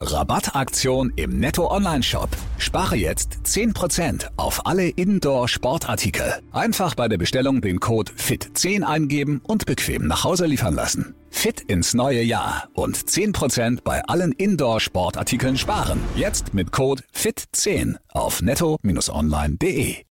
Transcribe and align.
Rabattaktion 0.00 1.12
im 1.16 1.40
Netto 1.40 1.68
Online 1.72 2.04
Shop. 2.04 2.28
Spare 2.58 2.94
jetzt 2.94 3.40
10% 3.44 4.28
auf 4.36 4.64
alle 4.64 4.88
Indoor 4.88 5.48
Sportartikel. 5.48 6.34
Einfach 6.52 6.94
bei 6.94 7.08
der 7.08 7.18
Bestellung 7.18 7.60
den 7.60 7.80
Code 7.80 8.12
FIT10 8.12 8.84
eingeben 8.84 9.40
und 9.42 9.66
bequem 9.66 10.06
nach 10.06 10.22
Hause 10.22 10.46
liefern 10.46 10.74
lassen. 10.74 11.16
Fit 11.30 11.62
ins 11.62 11.94
neue 11.94 12.22
Jahr 12.22 12.68
und 12.74 12.96
10% 12.96 13.80
bei 13.82 14.00
allen 14.04 14.30
Indoor 14.30 14.78
Sportartikeln 14.78 15.58
sparen. 15.58 15.98
Jetzt 16.14 16.54
mit 16.54 16.70
Code 16.70 17.02
FIT10 17.12 17.96
auf 18.08 18.40
netto-online.de. 18.40 20.04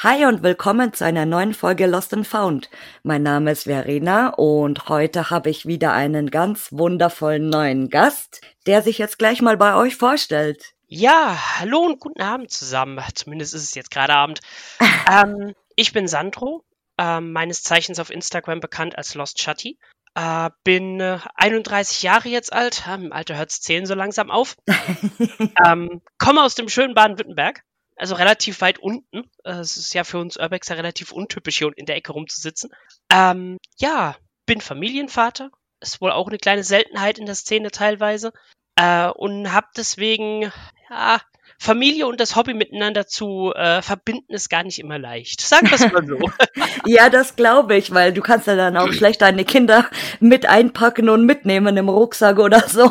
Hi 0.00 0.26
und 0.26 0.44
willkommen 0.44 0.92
zu 0.92 1.04
einer 1.04 1.26
neuen 1.26 1.54
Folge 1.54 1.88
Lost 1.88 2.14
and 2.14 2.24
Found. 2.24 2.70
Mein 3.02 3.24
Name 3.24 3.50
ist 3.50 3.64
Verena 3.64 4.28
und 4.28 4.88
heute 4.88 5.28
habe 5.28 5.50
ich 5.50 5.66
wieder 5.66 5.92
einen 5.92 6.30
ganz 6.30 6.68
wundervollen 6.70 7.50
neuen 7.50 7.88
Gast, 7.88 8.40
der 8.66 8.82
sich 8.82 8.98
jetzt 8.98 9.18
gleich 9.18 9.42
mal 9.42 9.56
bei 9.56 9.74
euch 9.74 9.96
vorstellt. 9.96 10.76
Ja, 10.86 11.36
hallo 11.58 11.80
und 11.80 11.98
guten 11.98 12.22
Abend 12.22 12.52
zusammen. 12.52 13.02
Zumindest 13.16 13.54
ist 13.54 13.64
es 13.64 13.74
jetzt 13.74 13.90
gerade 13.90 14.14
Abend. 14.14 14.38
ähm, 15.10 15.56
ich 15.74 15.92
bin 15.92 16.06
Sandro, 16.06 16.62
äh, 16.96 17.20
meines 17.20 17.64
Zeichens 17.64 17.98
auf 17.98 18.10
Instagram 18.10 18.60
bekannt 18.60 18.96
als 18.96 19.16
Lost 19.16 19.42
Shutty. 19.42 19.80
Äh, 20.14 20.50
bin 20.62 21.00
äh, 21.00 21.18
31 21.34 22.04
Jahre 22.04 22.28
jetzt 22.28 22.52
alt. 22.52 22.84
Im 22.86 23.12
Alter 23.12 23.36
hört 23.36 23.50
es 23.50 23.62
zählen 23.62 23.84
so 23.84 23.94
langsam 23.94 24.30
auf. 24.30 24.54
ähm, 25.66 26.02
komme 26.18 26.44
aus 26.44 26.54
dem 26.54 26.68
schönen 26.68 26.94
Baden-Württemberg 26.94 27.64
also 27.98 28.14
relativ 28.14 28.60
weit 28.60 28.78
unten. 28.78 29.24
Äh, 29.44 29.58
es 29.58 29.76
ist 29.76 29.94
ja 29.94 30.04
für 30.04 30.18
uns 30.18 30.38
Urbexer 30.38 30.76
relativ 30.76 31.12
untypisch, 31.12 31.58
hier 31.58 31.70
in 31.76 31.86
der 31.86 31.96
Ecke 31.96 32.12
rumzusitzen. 32.12 32.70
Ähm, 33.12 33.58
ja, 33.78 34.16
bin 34.46 34.60
Familienvater. 34.60 35.50
Ist 35.80 36.00
wohl 36.00 36.10
auch 36.10 36.26
eine 36.26 36.38
kleine 36.38 36.64
Seltenheit 36.64 37.18
in 37.18 37.26
der 37.26 37.34
Szene 37.34 37.70
teilweise. 37.70 38.32
Äh, 38.76 39.08
und 39.08 39.52
habe 39.52 39.68
deswegen, 39.76 40.52
ja, 40.90 41.20
Familie 41.60 42.06
und 42.06 42.20
das 42.20 42.36
Hobby 42.36 42.54
miteinander 42.54 43.06
zu 43.06 43.52
äh, 43.54 43.82
verbinden 43.82 44.32
ist 44.32 44.48
gar 44.48 44.62
nicht 44.62 44.78
immer 44.78 44.98
leicht. 44.98 45.40
Sag 45.40 45.68
das 45.70 45.92
mal 45.92 46.06
so. 46.06 46.18
ja, 46.86 47.10
das 47.10 47.34
glaube 47.34 47.76
ich, 47.76 47.92
weil 47.92 48.12
du 48.12 48.22
kannst 48.22 48.46
ja 48.46 48.54
dann 48.54 48.76
auch 48.76 48.92
schlecht 48.92 49.22
deine 49.22 49.44
Kinder 49.44 49.90
mit 50.20 50.46
einpacken 50.46 51.08
und 51.08 51.26
mitnehmen 51.26 51.76
im 51.76 51.88
Rucksack 51.88 52.38
oder 52.38 52.68
so. 52.68 52.90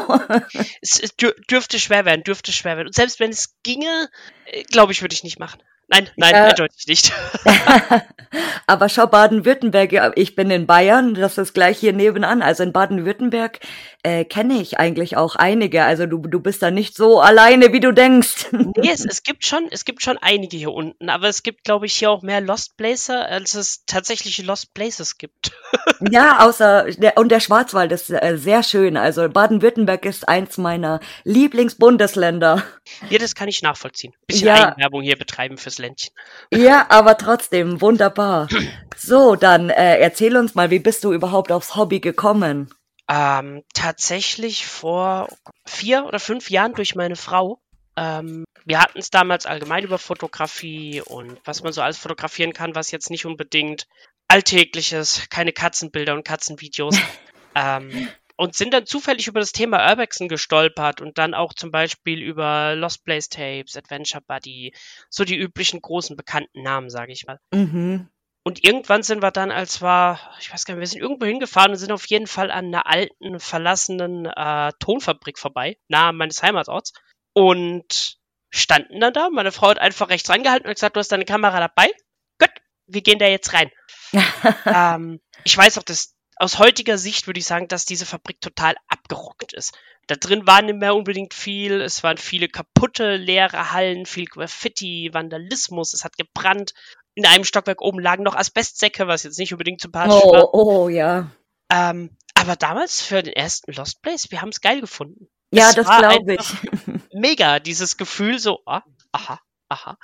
es, 0.82 1.02
dürfte 1.50 1.80
schwer 1.80 2.04
werden, 2.04 2.24
dürfte 2.24 2.52
schwer 2.52 2.76
werden. 2.76 2.88
Und 2.88 2.96
selbst 2.96 3.22
wenn 3.22 3.30
es 3.30 3.56
ginge, 3.64 4.10
äh, 4.46 4.64
glaube 4.64 4.92
ich, 4.92 5.02
würde 5.02 5.14
ich 5.14 5.24
nicht 5.24 5.40
machen. 5.40 5.62
Nein, 5.88 6.10
nein, 6.18 6.34
äh, 6.34 6.38
eindeutig 6.38 6.86
nicht. 6.88 7.14
Aber 8.68 8.90
schau, 8.90 9.08
Baden-Württemberg, 9.08 10.14
ich 10.16 10.36
bin 10.36 10.52
in 10.52 10.68
Bayern, 10.68 11.14
das 11.14 11.38
ist 11.38 11.54
gleich 11.54 11.80
hier 11.80 11.94
nebenan. 11.94 12.42
Also 12.42 12.64
in 12.64 12.74
Baden-Württemberg 12.74 13.60
äh, 14.04 14.26
kenne 14.26 14.62
ich 14.62 14.80
eigentlich 14.80 15.16
auch 15.16 15.36
einige. 15.36 15.84
Also 15.84 16.06
du, 16.06 16.18
du 16.20 16.40
bist 16.42 16.62
da 16.62 16.72
nicht 16.72 16.96
so 16.96 17.22
alleine, 17.22 17.72
wie 17.72 17.80
du 17.80 17.94
denkst. 17.94 18.48
nee, 18.52 18.92
es, 18.92 19.06
es 19.10 19.24
gibt 19.24 19.46
schon, 19.46 19.68
es 19.72 19.86
gibt 19.86 20.02
schon 20.02 20.18
einige 20.18 20.58
hier 20.58 20.72
unten, 20.72 21.10
aber 21.10 21.30
es 21.30 21.44
gibt, 21.44 21.64
glaube 21.64 21.86
ich, 21.86 21.94
hier 21.94 22.12
auch 22.12 22.22
mehr 22.22 22.42
Lost 22.42 22.76
Placer, 22.78 23.28
als 23.28 23.54
es 23.54 23.86
tatsächliche 23.86 24.44
Lost 24.44 24.74
Places 24.74 25.18
gibt. 25.18 25.52
ja, 26.12 26.46
außer 26.46 26.92
der, 26.98 27.18
und 27.18 27.30
der 27.30 27.40
Schwarzwald 27.40 27.92
ist 27.94 28.10
äh, 28.10 28.38
sehr 28.38 28.64
schön. 28.64 28.98
Also 28.98 29.30
Baden-Württemberg 29.30 30.06
ist 30.06 30.28
eins 30.28 30.58
meiner 30.58 31.00
Lieblingsbundesländer. 31.24 32.64
Ja, 33.10 33.18
das 33.20 33.36
kann 33.36 33.48
ich 33.48 33.62
nachvollziehen. 33.62 34.14
Bisschen 34.28 34.48
ja. 34.48 34.70
Eigenwerbung 34.70 35.02
hier 35.02 35.18
betreiben 35.18 35.58
fürs 35.58 35.77
Ländchen. 35.78 36.14
Ja, 36.54 36.86
aber 36.90 37.18
trotzdem, 37.18 37.82
wunderbar. 37.82 38.48
So, 38.96 39.36
dann 39.36 39.70
äh, 39.70 40.00
erzähl 40.00 40.36
uns 40.38 40.56
mal, 40.56 40.70
wie 40.72 40.80
bist 40.80 41.04
du 41.04 41.14
überhaupt 41.14 41.52
aufs 41.52 41.76
Hobby 41.76 42.00
gekommen? 42.00 42.74
Ähm, 43.10 43.64
tatsächlich 43.74 44.66
vor 44.66 45.30
vier 45.66 46.06
oder 46.06 46.20
fünf 46.20 46.50
Jahren 46.50 46.74
durch 46.74 46.96
meine 46.96 47.16
Frau. 47.16 47.62
Ähm, 47.96 48.46
wir 48.66 48.82
hatten 48.82 49.00
es 49.00 49.10
damals 49.10 49.46
allgemein 49.46 49.84
über 49.84 49.98
Fotografie 49.98 51.02
und 51.02 51.40
was 51.46 51.64
man 51.64 51.74
so 51.74 51.82
alles 51.82 51.98
fotografieren 51.98 52.54
kann, 52.54 52.76
was 52.76 52.92
jetzt 52.92 53.10
nicht 53.10 53.26
unbedingt 53.26 53.88
alltägliches, 54.28 55.30
keine 55.30 55.54
Katzenbilder 55.54 56.14
und 56.14 56.26
Katzenvideos. 56.26 56.98
ähm, 57.56 58.10
und 58.38 58.56
sind 58.56 58.74
dann 58.74 58.86
zufällig 58.86 59.28
über 59.28 59.40
das 59.40 59.52
Thema 59.52 59.90
Urbexen 59.90 60.28
gestolpert 60.28 61.02
und 61.02 61.18
dann 61.18 61.34
auch 61.34 61.54
zum 61.54 61.72
Beispiel 61.72 62.22
über 62.22 62.76
Lost 62.76 63.04
Place 63.04 63.30
Tapes, 63.30 63.76
Adventure 63.76 64.24
Buddy, 64.26 64.74
so 65.10 65.26
die 65.26 65.38
üblichen 65.38 65.82
großen 65.82 66.16
bekannten 66.16 66.62
Namen, 66.62 66.90
sage 66.90 67.12
ich 67.12 67.26
mal. 67.26 67.40
Mhm. 67.52 68.10
Und 68.44 68.64
irgendwann 68.64 69.04
sind 69.04 69.22
wir 69.22 69.32
dann, 69.32 69.52
als 69.52 69.82
war, 69.82 70.32
ich 70.40 70.54
weiß 70.54 70.64
gar 70.64 70.76
nicht, 70.76 70.80
wir 70.80 70.88
sind 70.88 71.02
irgendwo 71.02 71.26
hingefahren 71.26 71.72
und 71.72 71.78
sind 71.78 71.92
auf 71.92 72.06
jeden 72.06 72.28
Fall 72.28 72.50
an 72.50 72.68
einer 72.68 72.88
alten, 72.88 73.42
verlassenen 73.42 74.26
äh, 74.26 74.72
Tonfabrik 74.80 75.38
vorbei, 75.38 75.78
nahe 75.90 76.14
meines 76.14 76.42
Heimatorts. 76.42 76.94
Und 77.34 78.18
standen 78.50 79.00
dann 79.00 79.14
da. 79.14 79.30
Meine 79.30 79.52
Frau 79.52 79.70
hat 79.70 79.80
einfach 79.80 80.10
rechts 80.10 80.30
reingehalten 80.30 80.68
und 80.68 80.74
gesagt, 80.74 80.96
du 80.96 81.00
hast 81.00 81.12
deine 81.12 81.26
Kamera 81.26 81.60
dabei. 81.60 81.92
Gut, 82.40 82.52
wir 82.86 83.02
gehen 83.02 83.20
da 83.20 83.28
jetzt 83.28 83.54
rein. 83.54 83.70
ähm, 84.66 85.20
ich 85.44 85.58
weiß 85.58 85.78
auch, 85.78 85.84
dass 85.84 86.17
aus 86.40 86.60
heutiger 86.60 86.98
Sicht 86.98 87.28
würde 87.28 87.40
ich 87.40 87.46
sagen, 87.46 87.68
dass 87.68 87.86
diese 87.86 88.06
Fabrik 88.06 88.42
total 88.42 88.76
abgerockt 88.88 89.54
ist. 89.54 89.78
Da 90.08 90.16
drin 90.16 90.48
war 90.48 90.62
nicht 90.62 90.78
mehr 90.78 90.96
unbedingt 90.96 91.34
viel. 91.34 91.82
Es 91.82 92.04
waren 92.04 92.18
viele 92.18 92.48
kaputte, 92.48 93.18
leere 93.18 93.72
Hallen, 93.74 94.06
viel 94.06 94.26
Graffiti, 94.26 95.10
Vandalismus. 95.14 95.94
Es 95.94 96.06
hat 96.06 96.18
gebrannt. 96.18 96.74
In 97.16 97.26
einem 97.26 97.44
Stockwerk 97.44 97.82
oben 97.82 98.00
lagen 98.00 98.24
noch 98.24 98.36
Asbestsäcke, 98.36 99.08
was 99.08 99.24
jetzt 99.24 99.40
nicht 99.40 99.52
unbedingt 99.52 99.82
sympathisch 99.82 100.22
oh, 100.24 100.32
war. 100.32 100.54
Oh, 100.54 100.90
ja. 100.90 101.32
Ähm, 101.72 102.16
aber 102.36 102.56
damals 102.56 103.02
für 103.02 103.24
den 103.24 103.34
ersten 103.34 103.74
Lost 103.74 104.02
Place, 104.02 104.32
wir 104.32 104.42
haben 104.42 104.50
es 104.50 104.62
geil 104.62 104.80
gefunden. 104.80 105.28
Ja, 105.52 105.70
es 105.70 105.76
das 105.76 105.88
glaube 105.88 106.36
ich. 106.36 106.54
Mega, 107.14 107.60
dieses 107.60 107.98
Gefühl 107.98 108.40
so, 108.40 108.62
ah, 108.66 108.84
aha, 109.12 109.40
aha. 109.70 109.98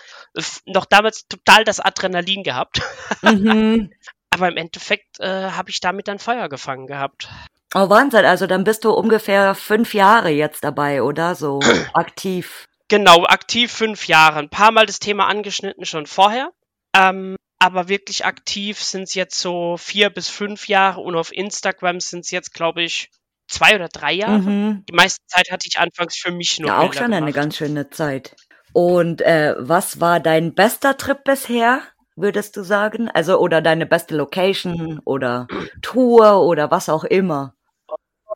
Noch 0.66 0.86
damals 0.86 1.28
total 1.28 1.64
das 1.64 1.80
Adrenalin 1.80 2.44
gehabt. 2.44 2.82
Mhm. 3.22 3.94
Aber 4.34 4.48
im 4.48 4.58
Endeffekt 4.58 5.20
äh, 5.20 5.52
habe 5.52 5.70
ich 5.70 5.80
damit 5.80 6.08
dann 6.08 6.20
Feuer 6.20 6.50
gefangen 6.50 6.88
gehabt. 6.88 7.30
Oh, 7.76 7.90
Wahnsinn. 7.90 8.26
Also 8.26 8.48
dann 8.48 8.64
bist 8.64 8.84
du 8.84 8.92
ungefähr 8.92 9.56
fünf 9.56 9.94
Jahre 9.94 10.30
jetzt 10.30 10.64
dabei, 10.64 11.02
oder? 11.02 11.36
So 11.36 11.60
aktiv. 11.94 12.68
Genau, 12.88 13.24
aktiv 13.26 13.72
fünf 13.72 14.08
Jahre. 14.08 14.40
Ein 14.40 14.50
paar 14.50 14.72
Mal 14.72 14.86
das 14.86 15.00
Thema 15.00 15.28
angeschnitten 15.28 15.86
schon 15.86 16.06
vorher. 16.06 16.52
Ähm, 16.96 17.36
aber 17.60 17.88
wirklich 17.88 18.26
aktiv 18.26 18.84
sind 18.84 19.04
es 19.04 19.14
jetzt 19.14 19.40
so 19.40 19.78
vier 19.78 20.10
bis 20.10 20.28
fünf 20.30 20.68
Jahre 20.68 21.00
und 21.00 21.16
auf 21.16 21.32
Instagram 21.32 22.00
sind 22.02 22.26
es 22.26 22.32
jetzt, 22.32 22.54
glaube 22.54 22.84
ich, 22.84 23.10
zwei 23.48 23.76
oder 23.76 23.88
drei 23.88 24.14
Jahre. 24.14 24.40
Mhm. 24.40 24.84
Die 24.90 24.94
meiste 24.94 25.26
Zeit 25.28 25.50
hatte 25.50 25.68
ich 25.68 25.80
anfangs 25.80 26.18
für 26.18 26.32
mich 26.32 26.60
nur. 26.60 26.68
Ja, 26.70 26.80
auch 26.80 26.94
schon 26.94 27.06
gemacht. 27.06 27.22
eine 27.22 27.32
ganz 27.32 27.56
schöne 27.56 27.90
Zeit. 27.90 28.36
Und 28.74 29.22
äh, 29.22 29.56
was 29.58 30.02
war 30.02 30.20
dein 30.20 30.54
bester 30.54 30.98
Trip 30.98 31.24
bisher? 31.24 31.82
Würdest 32.16 32.58
du 32.58 32.64
sagen? 32.64 33.10
Also, 33.10 33.40
oder 33.40 33.62
deine 33.62 33.86
beste 33.86 34.16
Location 34.16 35.00
oder 35.06 35.48
Tour 35.82 36.42
oder 36.42 36.72
was 36.72 36.90
auch 36.90 37.04
immer? 37.04 37.56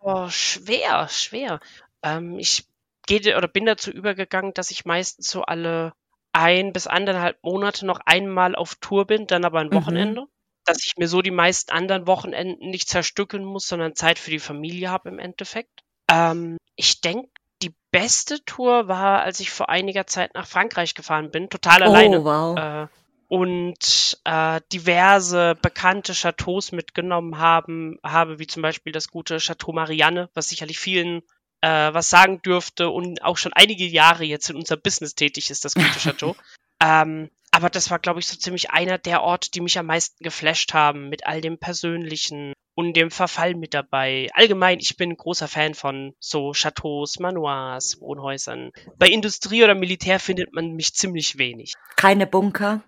Oh, 0.01 0.29
schwer, 0.29 1.07
schwer. 1.09 1.59
Ähm, 2.03 2.39
ich 2.39 2.67
gehe 3.07 3.37
oder 3.37 3.47
bin 3.47 3.65
dazu 3.65 3.91
übergegangen, 3.91 4.53
dass 4.53 4.71
ich 4.71 4.85
meistens 4.85 5.27
so 5.27 5.41
alle 5.41 5.93
ein 6.33 6.71
bis 6.71 6.85
anderthalb 6.85 7.41
Monate 7.43 7.85
noch 7.85 7.99
einmal 8.05 8.55
auf 8.55 8.75
Tour 8.75 9.05
bin, 9.07 9.25
dann 9.25 9.45
aber 9.45 9.59
ein 9.59 9.69
mhm. 9.69 9.73
Wochenende. 9.73 10.21
Mhm. 10.21 10.27
Dass 10.65 10.85
ich 10.85 10.97
mir 10.97 11.07
so 11.07 11.21
die 11.21 11.31
meisten 11.31 11.71
anderen 11.71 12.07
Wochenenden 12.07 12.69
nicht 12.69 12.89
zerstückeln 12.89 13.45
muss, 13.45 13.67
sondern 13.67 13.95
Zeit 13.95 14.19
für 14.19 14.31
die 14.31 14.39
Familie 14.39 14.89
habe 14.89 15.09
im 15.09 15.17
Endeffekt. 15.17 15.81
Ähm, 16.11 16.57
ich 16.75 16.99
denke, 16.99 17.29
die 17.61 17.73
beste 17.91 18.43
Tour 18.43 18.87
war, 18.87 19.21
als 19.21 19.39
ich 19.39 19.49
vor 19.49 19.69
einiger 19.69 20.05
Zeit 20.07 20.35
nach 20.35 20.45
Frankreich 20.45 20.93
gefahren 20.93 21.31
bin, 21.31 21.49
total 21.49 21.81
oh, 21.81 21.85
alleine. 21.85 22.23
Wow. 22.23 22.57
Äh, 22.57 22.87
und 23.27 24.19
äh, 24.23 24.61
diverse 24.71 25.55
bekannte 25.61 26.13
Chateaus 26.13 26.71
mitgenommen 26.71 27.37
haben, 27.39 27.99
habe, 28.03 28.39
wie 28.39 28.47
zum 28.47 28.61
Beispiel 28.61 28.93
das 28.93 29.09
gute 29.09 29.37
Chateau 29.37 29.73
Marianne, 29.73 30.29
was 30.33 30.49
sicherlich 30.49 30.79
vielen 30.79 31.23
äh, 31.61 31.93
was 31.93 32.09
sagen 32.09 32.41
dürfte 32.41 32.89
und 32.89 33.23
auch 33.23 33.37
schon 33.37 33.53
einige 33.53 33.85
Jahre 33.85 34.23
jetzt 34.23 34.49
in 34.49 34.55
unserem 34.55 34.81
Business 34.81 35.15
tätig 35.15 35.49
ist, 35.49 35.65
das 35.65 35.73
gute 35.73 35.99
Chateau. 35.99 36.35
ähm, 36.83 37.29
aber 37.51 37.69
das 37.69 37.89
war, 37.89 37.99
glaube 37.99 38.19
ich, 38.19 38.27
so 38.27 38.37
ziemlich 38.37 38.71
einer 38.71 38.97
der 38.97 39.23
Orte, 39.23 39.49
die 39.51 39.61
mich 39.61 39.79
am 39.79 39.87
meisten 39.87 40.23
geflasht 40.23 40.73
haben, 40.73 41.09
mit 41.09 41.25
all 41.25 41.41
dem 41.41 41.57
Persönlichen 41.57 42.53
und 42.75 42.93
dem 42.93 43.09
Verfall 43.09 43.55
mit 43.55 43.73
dabei. 43.73 44.27
Allgemein, 44.33 44.79
ich 44.79 44.97
bin 44.97 45.17
großer 45.17 45.47
Fan 45.47 45.73
von 45.73 46.13
so 46.19 46.51
Chateaus, 46.51 47.17
Manoirs, 47.17 47.99
Wohnhäusern. 47.99 48.71
Bei 48.99 49.07
Industrie 49.07 49.63
oder 49.63 49.73
Militär 49.73 50.19
findet 50.19 50.53
man 50.53 50.73
mich 50.73 50.93
ziemlich 50.93 51.39
wenig. 51.39 51.73
Keine 51.95 52.27
Bunker? 52.27 52.83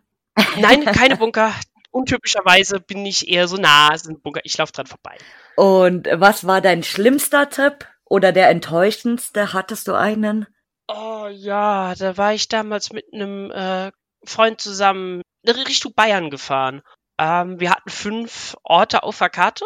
Nein, 0.57 0.85
keine 0.93 1.17
Bunker. 1.17 1.53
untypischerweise 1.91 2.79
bin 2.79 3.05
ich 3.05 3.27
eher 3.27 3.47
so 3.47 3.57
nah, 3.57 3.97
sind 3.97 4.23
Bunker, 4.23 4.41
ich 4.43 4.57
laufe 4.57 4.73
dran 4.73 4.87
vorbei. 4.87 5.17
Und 5.55 6.07
was 6.11 6.45
war 6.47 6.61
dein 6.61 6.83
schlimmster 6.83 7.49
Tipp 7.49 7.87
oder 8.05 8.31
der 8.31 8.49
enttäuschendste? 8.49 9.53
Hattest 9.53 9.87
du 9.87 9.93
einen? 9.93 10.47
Oh 10.87 11.27
ja, 11.31 11.93
da 11.95 12.17
war 12.17 12.33
ich 12.33 12.47
damals 12.47 12.91
mit 12.91 13.05
einem 13.13 13.51
äh, 13.51 13.91
Freund 14.25 14.59
zusammen 14.59 15.21
Richtung 15.47 15.93
Bayern 15.93 16.29
gefahren. 16.29 16.81
Ähm, 17.19 17.59
wir 17.59 17.71
hatten 17.71 17.89
fünf 17.89 18.55
Orte 18.63 19.03
auf 19.03 19.17
der 19.17 19.29
Karte 19.29 19.65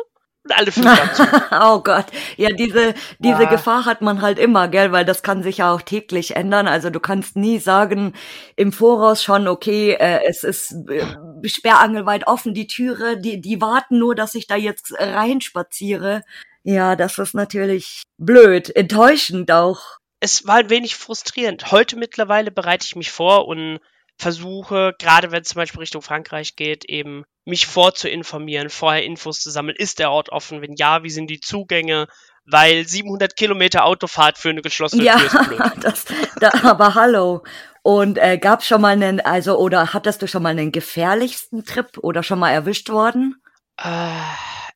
alle 0.50 0.72
fünf 0.72 0.86
dazu. 0.86 1.24
oh 1.62 1.80
Gott, 1.80 2.06
ja, 2.38 2.50
diese, 2.50 2.94
diese 3.20 3.44
ja. 3.44 3.50
Gefahr 3.50 3.86
hat 3.86 4.02
man 4.02 4.22
halt 4.22 4.40
immer, 4.40 4.68
gell, 4.68 4.92
weil 4.92 5.06
das 5.06 5.24
kann 5.24 5.44
sich 5.44 5.58
ja 5.58 5.74
auch 5.74 5.82
täglich 5.82 6.36
ändern. 6.36 6.68
Also 6.68 6.90
du 6.90 7.00
kannst 7.00 7.36
nie 7.36 7.60
sagen 7.60 8.14
im 8.56 8.72
Voraus 8.72 9.24
schon, 9.24 9.48
okay, 9.48 9.94
äh, 9.94 10.22
es 10.28 10.44
ist 10.44 10.76
äh, 10.90 11.06
sperrangelweit 11.48 12.28
offen, 12.28 12.54
die 12.54 12.68
Türe, 12.68 13.18
die, 13.18 13.40
die 13.40 13.62
warten 13.62 14.00
nur, 14.00 14.16
dass 14.16 14.36
ich 14.36 14.48
da 14.48 14.56
jetzt 14.56 14.94
reinspaziere. 15.00 16.24
Ja, 16.64 16.96
das 16.96 17.18
ist 17.18 17.34
natürlich 17.34 18.04
blöd, 18.18 18.74
enttäuschend 18.76 19.52
auch. 19.52 19.98
Es 20.20 20.48
war 20.48 20.56
ein 20.56 20.70
wenig 20.70 20.96
frustrierend. 20.96 21.72
Heute 21.72 21.98
mittlerweile 21.98 22.52
bereite 22.52 22.86
ich 22.86 22.96
mich 22.96 23.12
vor 23.12 23.48
und 23.48 23.80
versuche, 24.18 24.94
gerade 25.00 25.32
wenn 25.32 25.42
es 25.42 25.50
zum 25.50 25.60
Beispiel 25.60 25.80
Richtung 25.80 26.02
Frankreich 26.02 26.56
geht, 26.56 26.86
eben 26.86 27.24
mich 27.46 27.66
vorzuinformieren, 27.68 28.70
vorher 28.70 29.04
Infos 29.04 29.40
zu 29.40 29.50
sammeln. 29.50 29.76
Ist 29.78 30.00
der 30.00 30.12
Ort 30.12 30.30
offen? 30.30 30.62
Wenn 30.62 30.76
ja, 30.76 31.04
wie 31.04 31.10
sind 31.10 31.28
die 31.28 31.40
Zugänge? 31.40 32.08
Weil 32.46 32.88
700 32.88 33.36
Kilometer 33.36 33.86
Autofahrt 33.86 34.38
für 34.38 34.50
eine 34.50 34.62
geschlossene 34.62 35.04
ja, 35.04 35.18
Tür 35.18 35.26
ist 35.26 35.48
blöd. 35.48 35.62
Das, 35.82 36.06
da, 36.40 36.52
aber 36.64 36.96
hallo. 36.96 37.44
Und 37.84 38.18
äh, 38.18 38.38
gab 38.38 38.64
schon 38.64 38.82
mal 38.82 38.94
einen, 38.94 39.20
also 39.20 39.58
oder 39.58 39.94
hattest 39.94 40.22
du 40.22 40.28
schon 40.28 40.44
mal 40.44 40.50
einen 40.50 40.72
gefährlichsten 40.72 41.66
Trip 41.66 41.98
oder 41.98 42.24
schon 42.24 42.40
mal 42.40 42.52
erwischt 42.52 42.90
worden? 42.90 43.42
Äh, 43.78 44.10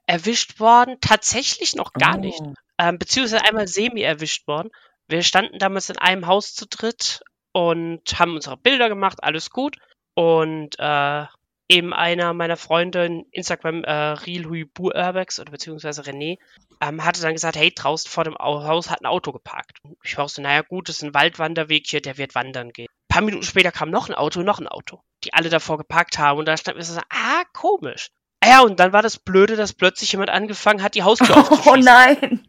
erwischt 0.06 0.60
worden? 0.60 0.98
Tatsächlich 1.02 1.76
noch 1.76 1.94
gar 1.94 2.18
oh. 2.18 2.22
nicht. 2.22 2.42
Ähm, 2.78 2.98
beziehungsweise 3.00 3.44
einmal 3.46 3.68
semi 3.68 4.02
erwischt 4.02 4.48
worden. 4.48 4.70
Wir 5.08 5.24
standen 5.24 5.58
damals 5.58 5.90
in 5.90 5.98
einem 5.98 6.28
Haus 6.28 6.54
zu 6.54 6.66
dritt 6.68 7.22
und 7.58 8.02
haben 8.20 8.36
unsere 8.36 8.56
Bilder 8.56 8.88
gemacht, 8.88 9.24
alles 9.24 9.50
gut. 9.50 9.78
Und 10.14 10.78
äh, 10.78 11.26
eben 11.68 11.92
einer 11.92 12.34
meiner 12.34 12.56
Freunde, 12.56 13.24
Instagram 13.32 13.84
äh, 13.84 13.92
Real 13.92 14.46
Huibu 14.46 14.92
Urbex 14.92 15.40
oder 15.40 15.50
beziehungsweise 15.50 16.04
René, 16.04 16.38
ähm, 16.82 17.04
hatte 17.04 17.20
dann 17.20 17.34
gesagt, 17.34 17.58
hey, 17.58 17.74
draußen 17.74 18.12
vor 18.12 18.26
dem 18.26 18.36
Haus 18.36 18.92
hat 18.92 19.02
ein 19.02 19.08
Auto 19.08 19.32
geparkt. 19.32 19.80
Und 19.84 19.98
ich 20.04 20.16
war 20.20 20.30
so, 20.30 20.40
naja 20.40 20.62
gut, 20.62 20.88
das 20.88 20.98
ist 20.98 21.02
ein 21.02 21.16
Waldwanderweg 21.16 21.88
hier, 21.88 22.00
der 22.00 22.20
wird 22.20 22.36
wandern 22.36 22.70
gehen. 22.70 22.86
Ein 22.90 23.08
paar 23.16 23.24
Minuten 23.24 23.44
später 23.44 23.72
kam 23.72 23.90
noch 23.90 24.08
ein 24.08 24.14
Auto, 24.14 24.44
noch 24.44 24.60
ein 24.60 24.68
Auto, 24.68 25.02
die 25.24 25.34
alle 25.34 25.50
davor 25.50 25.80
geparkt 25.80 26.20
haben. 26.20 26.38
Und 26.38 26.48
da 26.48 26.58
stand 26.58 26.78
mir 26.78 26.84
so, 26.84 27.00
ah, 27.10 27.44
komisch. 27.54 28.10
Ah 28.40 28.50
ja, 28.50 28.62
und 28.62 28.80
dann 28.80 28.94
war 28.94 29.02
das 29.02 29.18
Blöde, 29.18 29.56
dass 29.56 29.74
plötzlich 29.74 30.12
jemand 30.12 30.30
angefangen 30.30 30.84
hat, 30.84 30.94
die 30.94 31.02
Haustür. 31.02 31.36
Oh 31.66 31.76
nein! 31.76 32.48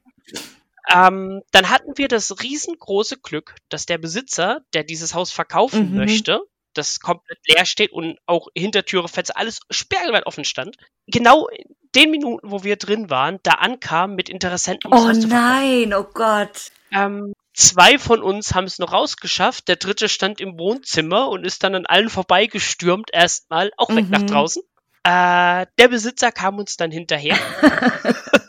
Ähm, 0.92 1.42
dann 1.52 1.68
hatten 1.68 1.96
wir 1.96 2.08
das 2.08 2.42
riesengroße 2.42 3.18
Glück, 3.18 3.56
dass 3.68 3.86
der 3.86 3.98
Besitzer, 3.98 4.62
der 4.72 4.84
dieses 4.84 5.14
Haus 5.14 5.30
verkaufen 5.30 5.90
mhm. 5.90 5.96
möchte, 5.98 6.40
das 6.74 7.00
komplett 7.00 7.38
leer 7.46 7.66
steht 7.66 7.92
und 7.92 8.18
auch 8.26 8.48
Hintertüre, 8.56 9.08
Fenster, 9.08 9.36
alles 9.36 9.60
sperrangelweit 9.70 10.26
offen 10.26 10.44
stand, 10.44 10.76
genau 11.06 11.48
in 11.48 11.64
den 11.94 12.10
Minuten, 12.10 12.50
wo 12.50 12.64
wir 12.64 12.76
drin 12.76 13.10
waren, 13.10 13.38
da 13.42 13.52
ankam 13.52 14.14
mit 14.14 14.28
Interessenten. 14.28 14.92
Um 14.92 14.98
oh 14.98 15.12
nein, 15.12 15.92
oh 15.92 16.04
Gott. 16.04 16.70
Ähm, 16.92 17.34
zwei 17.52 17.98
von 17.98 18.22
uns 18.22 18.54
haben 18.54 18.64
es 18.64 18.78
noch 18.78 18.92
rausgeschafft, 18.92 19.68
der 19.68 19.76
dritte 19.76 20.08
stand 20.08 20.40
im 20.40 20.58
Wohnzimmer 20.58 21.28
und 21.28 21.44
ist 21.44 21.64
dann 21.64 21.74
an 21.74 21.86
allen 21.86 22.08
vorbeigestürmt, 22.08 23.10
erstmal, 23.12 23.72
auch 23.76 23.90
weg 23.90 24.06
mhm. 24.06 24.10
nach 24.10 24.22
draußen. 24.22 24.62
Äh, 25.04 25.66
der 25.78 25.88
Besitzer 25.88 26.32
kam 26.32 26.58
uns 26.58 26.76
dann 26.76 26.90
hinterher. 26.90 27.36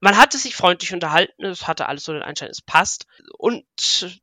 Man 0.00 0.16
hatte 0.16 0.38
sich 0.38 0.54
freundlich 0.54 0.94
unterhalten, 0.94 1.44
es 1.44 1.66
hatte 1.66 1.88
alles 1.88 2.04
so 2.04 2.12
den 2.12 2.22
Anschein, 2.22 2.50
es 2.50 2.62
passt. 2.62 3.06
Und 3.36 3.64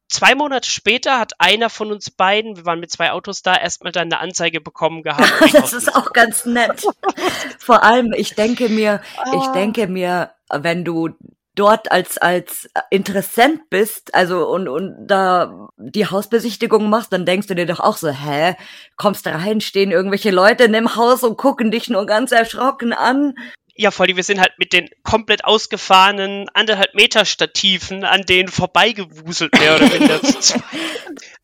zwei 0.07 0.35
Monate 0.35 0.69
später 0.69 1.19
hat 1.19 1.33
einer 1.39 1.69
von 1.69 1.91
uns 1.91 2.09
beiden, 2.09 2.55
wir 2.55 2.65
waren 2.65 2.79
mit 2.79 2.91
zwei 2.91 3.11
Autos 3.11 3.41
da, 3.41 3.55
erstmal 3.55 3.91
dann 3.91 4.11
eine 4.11 4.19
Anzeige 4.19 4.61
bekommen 4.61 5.03
gehabt. 5.03 5.33
das 5.53 5.73
ist 5.73 5.93
auch 5.93 6.13
ganz 6.13 6.45
nett. 6.45 6.85
Vor 7.59 7.83
allem, 7.83 8.13
ich 8.13 8.35
denke 8.35 8.69
mir, 8.69 9.01
ich 9.33 9.41
ah. 9.41 9.53
denke 9.53 9.87
mir, 9.87 10.31
wenn 10.49 10.85
du 10.85 11.09
dort 11.55 11.91
als 11.91 12.17
als 12.17 12.69
Interessent 12.89 13.69
bist, 13.69 14.13
also 14.13 14.47
und 14.47 14.67
und 14.67 15.07
da 15.07 15.69
die 15.77 16.05
Hausbesichtigung 16.05 16.89
machst, 16.89 17.13
dann 17.13 17.25
denkst 17.25 17.47
du 17.47 17.55
dir 17.55 17.65
doch 17.65 17.79
auch 17.79 17.97
so, 17.97 18.09
hä, 18.09 18.55
kommst 18.97 19.25
rein, 19.27 19.61
stehen 19.61 19.91
irgendwelche 19.91 20.31
Leute 20.31 20.65
in 20.65 20.73
dem 20.73 20.95
Haus 20.95 21.23
und 21.23 21.37
gucken 21.37 21.71
dich 21.71 21.89
nur 21.89 22.05
ganz 22.05 22.31
erschrocken 22.31 22.93
an 22.93 23.35
ja, 23.77 23.91
vor 23.91 24.05
allem, 24.05 24.15
wir 24.15 24.23
sind 24.23 24.39
halt 24.39 24.53
mit 24.57 24.71
den 24.71 24.89
komplett 25.03 25.43
ausgefahrenen 25.43 26.47
anderthalb 26.53 26.95
Meter 26.95 27.25
Stativen 27.25 28.05
an 28.05 28.21
denen 28.21 28.47
vorbeigewuselt, 28.47 29.53
mehr 29.59 29.75
oder 29.75 29.91
weniger. 29.91 30.19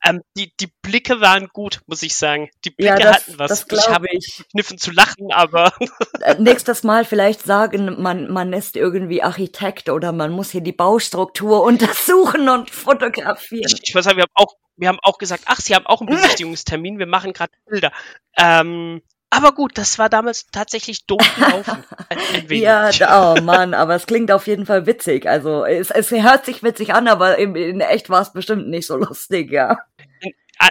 ähm, 0.05 0.21
die, 0.37 0.53
die 0.57 0.71
Blicke 0.81 1.19
waren 1.19 1.49
gut, 1.49 1.81
muss 1.87 2.01
ich 2.03 2.15
sagen. 2.15 2.49
Die 2.63 2.69
Blicke 2.69 2.99
ja, 2.99 2.99
das, 2.99 3.15
hatten 3.15 3.39
was. 3.39 3.67
Das 3.67 3.85
ich 3.85 3.89
habe 3.89 4.07
ich. 4.11 4.43
kniffen 4.51 4.77
zu 4.77 4.91
lachen, 4.91 5.31
aber. 5.31 5.73
Äh, 6.21 6.35
nächstes 6.39 6.83
Mal 6.83 7.03
vielleicht 7.03 7.41
sagen, 7.41 7.99
man, 7.99 8.31
man 8.31 8.53
ist 8.53 8.75
irgendwie 8.75 9.23
Architekt 9.23 9.89
oder 9.89 10.11
man 10.11 10.29
muss 10.29 10.51
hier 10.51 10.61
die 10.61 10.71
Baustruktur 10.71 11.63
untersuchen 11.63 12.47
und 12.47 12.69
fotografieren. 12.69 13.65
Ich, 13.65 13.89
ich 13.89 13.95
muss 13.95 14.03
sagen, 14.03 14.17
wir 14.17 14.23
haben 14.23 14.33
auch, 14.35 14.55
wir 14.77 14.87
haben 14.87 14.99
auch 15.01 15.17
gesagt, 15.17 15.45
ach, 15.47 15.59
Sie 15.59 15.73
haben 15.73 15.87
auch 15.87 16.01
einen 16.01 16.09
Besichtigungstermin, 16.15 16.99
wir 16.99 17.07
machen 17.07 17.33
gerade 17.33 17.51
Bilder. 17.65 17.91
Ähm, 18.37 19.01
aber 19.33 19.53
gut, 19.53 19.77
das 19.77 19.97
war 19.97 20.09
damals 20.09 20.47
tatsächlich 20.51 21.05
doof 21.05 21.25
gelaufen. 21.35 21.83
ja, 22.49 22.89
oh 22.91 23.41
Mann, 23.41 23.73
aber 23.73 23.95
es 23.95 24.05
klingt 24.05 24.29
auf 24.29 24.45
jeden 24.45 24.65
Fall 24.65 24.85
witzig. 24.85 25.25
Also 25.25 25.63
es, 25.63 25.89
es 25.89 26.11
hört 26.11 26.45
sich 26.45 26.63
witzig 26.63 26.93
an, 26.93 27.07
aber 27.07 27.37
in, 27.37 27.55
in 27.55 27.79
echt 27.79 28.09
war 28.09 28.21
es 28.21 28.33
bestimmt 28.33 28.67
nicht 28.67 28.85
so 28.85 28.97
lustig, 28.97 29.49
ja. 29.51 29.77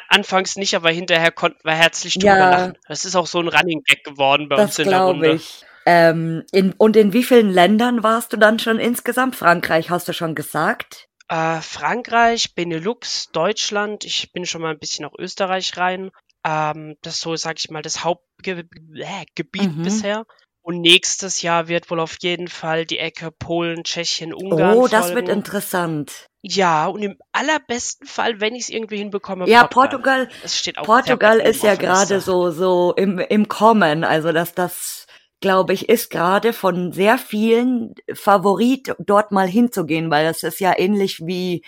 Anfangs 0.08 0.56
nicht, 0.56 0.74
aber 0.74 0.90
hinterher 0.90 1.32
konnten 1.32 1.64
wir 1.64 1.74
herzlich 1.74 2.14
drüber 2.14 2.36
ja, 2.36 2.50
lachen. 2.50 2.78
Das 2.86 3.06
ist 3.06 3.16
auch 3.16 3.26
so 3.26 3.40
ein 3.40 3.48
Running 3.48 3.82
Gag 3.84 4.04
geworden 4.04 4.48
bei 4.48 4.62
uns 4.62 4.78
in 4.78 4.90
der 4.90 5.00
Runde. 5.00 5.32
Ich. 5.32 5.64
Ähm, 5.86 6.44
in, 6.52 6.72
und 6.74 6.96
in 6.96 7.14
wie 7.14 7.24
vielen 7.24 7.50
Ländern 7.50 8.02
warst 8.02 8.32
du 8.32 8.36
dann 8.36 8.58
schon 8.58 8.78
insgesamt? 8.78 9.36
Frankreich 9.36 9.88
hast 9.88 10.06
du 10.06 10.12
schon 10.12 10.34
gesagt? 10.34 11.08
Äh, 11.28 11.60
Frankreich, 11.62 12.54
Benelux, 12.54 13.30
Deutschland. 13.32 14.04
Ich 14.04 14.32
bin 14.32 14.44
schon 14.44 14.60
mal 14.60 14.72
ein 14.72 14.78
bisschen 14.78 15.04
nach 15.04 15.18
Österreich 15.18 15.76
rein. 15.78 16.10
Ähm, 16.44 16.96
das 17.02 17.14
ist 17.14 17.20
so, 17.20 17.36
sag 17.36 17.58
ich 17.58 17.70
mal, 17.70 17.82
das 17.82 18.04
Hauptgebiet 18.04 18.68
äh, 18.94 19.68
mhm. 19.68 19.82
bisher. 19.82 20.26
Und 20.62 20.82
nächstes 20.82 21.40
Jahr 21.40 21.68
wird 21.68 21.90
wohl 21.90 22.00
auf 22.00 22.16
jeden 22.20 22.48
Fall 22.48 22.84
die 22.84 22.98
Ecke 22.98 23.30
Polen, 23.30 23.82
Tschechien, 23.82 24.34
Ungarn. 24.34 24.76
Oh, 24.76 24.88
das 24.88 25.14
wird 25.14 25.28
interessant. 25.28 26.26
Ja, 26.42 26.86
und 26.86 27.02
im 27.02 27.16
allerbesten 27.32 28.06
Fall, 28.06 28.40
wenn 28.40 28.54
ich 28.54 28.64
es 28.64 28.68
irgendwie 28.68 28.98
hinbekomme, 28.98 29.48
ja, 29.48 29.66
Portugal. 29.66 30.28
Portugal, 30.42 30.84
Portugal 30.84 31.38
ist 31.38 31.62
ja 31.62 31.74
gerade 31.74 32.20
so 32.20 32.50
so 32.50 32.94
im 32.96 33.18
im 33.18 33.48
Kommen, 33.48 34.04
also 34.04 34.32
dass 34.32 34.54
das 34.54 35.06
glaube 35.40 35.72
ich 35.72 35.88
ist 35.88 36.10
gerade 36.10 36.52
von 36.52 36.92
sehr 36.92 37.18
vielen 37.18 37.94
Favorit 38.14 38.94
dort 38.98 39.32
mal 39.32 39.48
hinzugehen, 39.48 40.10
weil 40.10 40.26
das 40.26 40.42
ist 40.42 40.60
ja 40.60 40.78
ähnlich 40.78 41.20
wie 41.26 41.62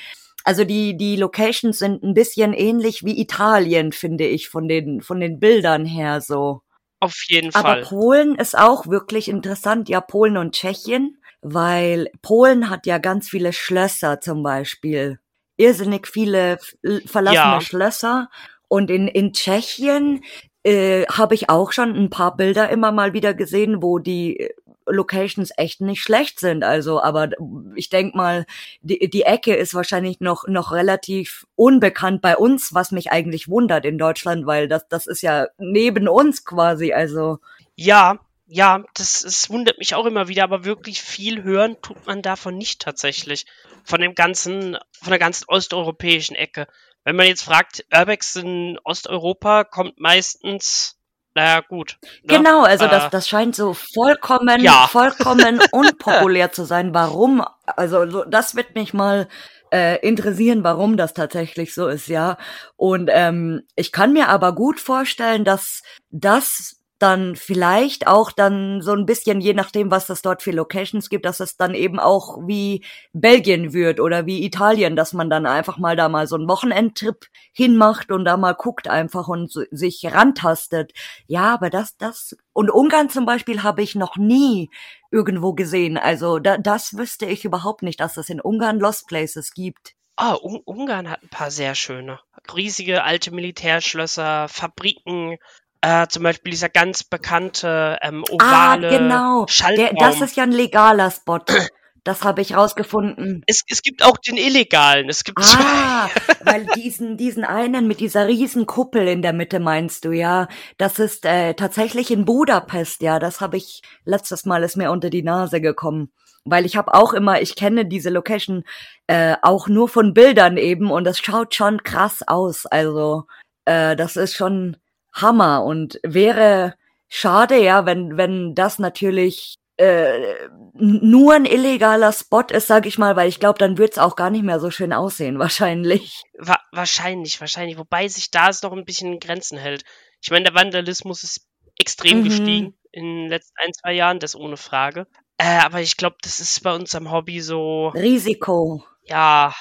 also 0.44 0.64
die, 0.64 0.96
die 0.96 1.16
Locations 1.16 1.78
sind 1.78 2.02
ein 2.02 2.14
bisschen 2.14 2.52
ähnlich 2.52 3.04
wie 3.04 3.20
Italien, 3.20 3.92
finde 3.92 4.26
ich, 4.26 4.48
von 4.48 4.68
den, 4.68 5.00
von 5.00 5.20
den 5.20 5.38
Bildern 5.38 5.84
her 5.84 6.20
so. 6.20 6.62
Auf 7.00 7.16
jeden 7.28 7.52
Fall. 7.52 7.64
Aber 7.64 7.82
Polen 7.82 8.36
ist 8.36 8.56
auch 8.56 8.86
wirklich 8.86 9.28
interessant, 9.28 9.88
ja, 9.88 10.00
Polen 10.00 10.36
und 10.36 10.54
Tschechien, 10.54 11.18
weil 11.40 12.08
Polen 12.22 12.70
hat 12.70 12.86
ja 12.86 12.98
ganz 12.98 13.28
viele 13.28 13.52
Schlösser 13.52 14.20
zum 14.20 14.42
Beispiel. 14.42 15.18
Irrsinnig 15.56 16.06
viele 16.06 16.58
verlassene 17.06 17.54
ja. 17.54 17.60
Schlösser. 17.60 18.30
Und 18.68 18.90
in, 18.90 19.08
in 19.08 19.32
Tschechien 19.32 20.22
äh, 20.62 21.04
habe 21.06 21.34
ich 21.34 21.50
auch 21.50 21.72
schon 21.72 21.94
ein 21.94 22.10
paar 22.10 22.36
Bilder 22.36 22.70
immer 22.70 22.92
mal 22.92 23.12
wieder 23.12 23.34
gesehen, 23.34 23.82
wo 23.82 23.98
die 23.98 24.48
Locations 24.92 25.50
echt 25.56 25.80
nicht 25.80 26.02
schlecht 26.02 26.40
sind. 26.40 26.64
Also, 26.64 27.02
aber 27.02 27.30
ich 27.74 27.88
denk 27.88 28.14
mal, 28.14 28.46
die, 28.82 29.10
die 29.10 29.22
Ecke 29.22 29.54
ist 29.54 29.74
wahrscheinlich 29.74 30.20
noch, 30.20 30.46
noch 30.46 30.72
relativ 30.72 31.46
unbekannt 31.56 32.22
bei 32.22 32.36
uns, 32.36 32.74
was 32.74 32.92
mich 32.92 33.10
eigentlich 33.10 33.48
wundert 33.48 33.84
in 33.84 33.98
Deutschland, 33.98 34.46
weil 34.46 34.68
das, 34.68 34.88
das 34.88 35.06
ist 35.06 35.22
ja 35.22 35.46
neben 35.58 36.08
uns 36.08 36.44
quasi, 36.44 36.92
also. 36.92 37.38
Ja, 37.74 38.20
ja, 38.46 38.84
das, 38.94 39.22
das 39.22 39.48
wundert 39.48 39.78
mich 39.78 39.94
auch 39.94 40.04
immer 40.04 40.28
wieder, 40.28 40.44
aber 40.44 40.64
wirklich 40.66 41.00
viel 41.00 41.42
hören 41.42 41.80
tut 41.80 42.06
man 42.06 42.20
davon 42.20 42.58
nicht 42.58 42.82
tatsächlich. 42.82 43.46
Von 43.82 44.00
dem 44.02 44.14
ganzen, 44.14 44.76
von 44.92 45.10
der 45.10 45.18
ganzen 45.18 45.46
osteuropäischen 45.48 46.36
Ecke. 46.36 46.66
Wenn 47.02 47.16
man 47.16 47.26
jetzt 47.26 47.44
fragt, 47.44 47.86
Urbex 47.92 48.36
in 48.36 48.78
Osteuropa 48.84 49.64
kommt 49.64 49.98
meistens 49.98 50.98
naja, 51.34 51.60
gut. 51.60 51.98
Ne? 52.22 52.36
Genau, 52.36 52.62
also 52.64 52.84
äh, 52.84 52.88
das, 52.88 53.10
das 53.10 53.28
scheint 53.28 53.56
so 53.56 53.74
vollkommen, 53.74 54.60
ja. 54.60 54.86
vollkommen 54.90 55.60
unpopulär 55.72 56.52
zu 56.52 56.64
sein. 56.64 56.92
Warum? 56.94 57.44
Also 57.64 58.08
so, 58.10 58.24
das 58.24 58.54
wird 58.54 58.74
mich 58.74 58.92
mal 58.92 59.28
äh, 59.72 59.98
interessieren, 60.06 60.62
warum 60.62 60.96
das 60.96 61.14
tatsächlich 61.14 61.74
so 61.74 61.88
ist, 61.88 62.08
ja. 62.08 62.36
Und 62.76 63.08
ähm, 63.12 63.62
ich 63.76 63.92
kann 63.92 64.12
mir 64.12 64.28
aber 64.28 64.54
gut 64.54 64.78
vorstellen, 64.78 65.44
dass 65.44 65.82
das 66.10 66.81
dann 67.02 67.34
vielleicht 67.34 68.06
auch 68.06 68.30
dann 68.30 68.80
so 68.80 68.92
ein 68.92 69.06
bisschen, 69.06 69.40
je 69.40 69.54
nachdem, 69.54 69.90
was 69.90 70.08
es 70.08 70.22
dort 70.22 70.42
für 70.42 70.52
Locations 70.52 71.08
gibt, 71.10 71.24
dass 71.24 71.40
es 71.40 71.56
dann 71.56 71.74
eben 71.74 71.98
auch 71.98 72.38
wie 72.46 72.84
Belgien 73.12 73.72
wird 73.72 73.98
oder 73.98 74.24
wie 74.26 74.44
Italien, 74.44 74.94
dass 74.94 75.12
man 75.12 75.28
dann 75.28 75.44
einfach 75.44 75.78
mal 75.78 75.96
da 75.96 76.08
mal 76.08 76.28
so 76.28 76.36
einen 76.36 76.48
Wochenendtrip 76.48 77.26
hinmacht 77.52 78.12
und 78.12 78.24
da 78.24 78.36
mal 78.36 78.54
guckt 78.54 78.88
einfach 78.88 79.28
und 79.28 79.50
so, 79.50 79.62
sich 79.72 80.04
rantastet. 80.04 80.92
Ja, 81.26 81.52
aber 81.52 81.70
das, 81.70 81.96
das, 81.96 82.36
und 82.52 82.70
Ungarn 82.70 83.10
zum 83.10 83.26
Beispiel 83.26 83.62
habe 83.62 83.82
ich 83.82 83.96
noch 83.96 84.16
nie 84.16 84.70
irgendwo 85.10 85.52
gesehen. 85.54 85.98
Also 85.98 86.38
da, 86.38 86.56
das 86.56 86.96
wüsste 86.96 87.26
ich 87.26 87.44
überhaupt 87.44 87.82
nicht, 87.82 88.00
dass 88.00 88.16
es 88.16 88.30
in 88.30 88.40
Ungarn 88.40 88.78
Lost 88.78 89.08
Places 89.08 89.52
gibt. 89.52 89.94
Ah, 90.16 90.36
Un 90.42 90.60
Ungarn 90.64 91.10
hat 91.10 91.22
ein 91.22 91.30
paar 91.30 91.50
sehr 91.50 91.74
schöne. 91.74 92.20
Riesige 92.54 93.02
alte 93.02 93.32
Militärschlösser, 93.32 94.46
Fabriken, 94.48 95.38
äh, 95.82 96.06
zum 96.08 96.22
Beispiel 96.22 96.52
dieser 96.52 96.68
ganz 96.68 97.04
bekannte 97.04 97.98
ähm, 98.02 98.24
Ah, 98.38 98.74
ovale 98.74 98.88
genau. 98.88 99.44
Der, 99.44 99.52
Schaltraum. 99.52 99.96
das 99.98 100.20
ist 100.20 100.36
ja 100.36 100.44
ein 100.44 100.52
legaler 100.52 101.10
Spot. 101.10 101.40
Das 102.04 102.24
habe 102.24 102.40
ich 102.40 102.56
rausgefunden. 102.56 103.44
Es, 103.46 103.62
es 103.68 103.80
gibt 103.80 104.04
auch 104.04 104.16
den 104.16 104.36
illegalen. 104.36 105.08
Es 105.08 105.22
gibt 105.22 105.40
zwei. 105.40 105.62
Ah, 105.62 106.10
weil 106.44 106.66
diesen, 106.74 107.16
diesen 107.16 107.44
einen 107.44 107.86
mit 107.86 108.00
dieser 108.00 108.26
riesen 108.26 108.66
Kuppel 108.66 109.06
in 109.06 109.22
der 109.22 109.32
Mitte 109.32 109.60
meinst 109.60 110.04
du, 110.04 110.10
ja. 110.10 110.48
Das 110.78 110.98
ist 110.98 111.24
äh, 111.24 111.54
tatsächlich 111.54 112.10
in 112.10 112.24
Budapest, 112.24 113.02
ja. 113.02 113.20
Das 113.20 113.40
habe 113.40 113.56
ich 113.56 113.82
letztes 114.04 114.46
Mal 114.46 114.64
ist 114.64 114.76
mir 114.76 114.90
unter 114.90 115.10
die 115.10 115.22
Nase 115.22 115.60
gekommen. 115.60 116.10
Weil 116.44 116.66
ich 116.66 116.76
habe 116.76 116.92
auch 116.92 117.12
immer, 117.12 117.40
ich 117.40 117.54
kenne 117.54 117.86
diese 117.86 118.10
Location 118.10 118.64
äh, 119.06 119.36
auch 119.40 119.68
nur 119.68 119.88
von 119.88 120.12
Bildern 120.12 120.56
eben 120.56 120.90
und 120.90 121.04
das 121.04 121.20
schaut 121.20 121.54
schon 121.54 121.84
krass 121.84 122.22
aus. 122.26 122.66
Also 122.66 123.26
äh, 123.64 123.94
das 123.94 124.16
ist 124.16 124.34
schon 124.34 124.76
Hammer 125.12 125.64
und 125.64 125.98
wäre 126.02 126.74
schade, 127.08 127.62
ja, 127.62 127.84
wenn, 127.86 128.16
wenn 128.16 128.54
das 128.54 128.78
natürlich 128.78 129.56
äh, 129.76 130.34
nur 130.74 131.34
ein 131.34 131.44
illegaler 131.44 132.12
Spot 132.12 132.42
ist, 132.50 132.66
sag 132.66 132.86
ich 132.86 132.98
mal, 132.98 133.16
weil 133.16 133.28
ich 133.28 133.40
glaube, 133.40 133.58
dann 133.58 133.78
wird's 133.78 133.98
auch 133.98 134.16
gar 134.16 134.30
nicht 134.30 134.44
mehr 134.44 134.60
so 134.60 134.70
schön 134.70 134.92
aussehen, 134.92 135.38
wahrscheinlich. 135.38 136.22
Wa 136.38 136.58
wahrscheinlich, 136.72 137.40
wahrscheinlich. 137.40 137.78
Wobei 137.78 138.08
sich 138.08 138.30
da 138.30 138.48
es 138.48 138.62
noch 138.62 138.72
ein 138.72 138.84
bisschen 138.84 139.14
in 139.14 139.20
Grenzen 139.20 139.58
hält. 139.58 139.84
Ich 140.22 140.30
meine, 140.30 140.44
der 140.44 140.54
Vandalismus 140.54 141.22
ist 141.24 141.46
extrem 141.78 142.20
Mhm. 142.20 142.24
gestiegen 142.24 142.74
in 142.92 143.04
den 143.04 143.28
letzten 143.28 143.54
ein, 143.64 143.72
zwei 143.72 143.92
Jahren, 143.94 144.18
das 144.18 144.36
ohne 144.36 144.56
Frage. 144.58 145.06
Äh, 145.38 145.58
aber 145.64 145.80
ich 145.80 145.96
glaube, 145.96 146.16
das 146.22 146.38
ist 146.40 146.62
bei 146.62 146.74
unserem 146.74 147.10
Hobby 147.10 147.40
so, 147.40 147.88
Risiko. 147.88 148.84
ja, 149.04 149.54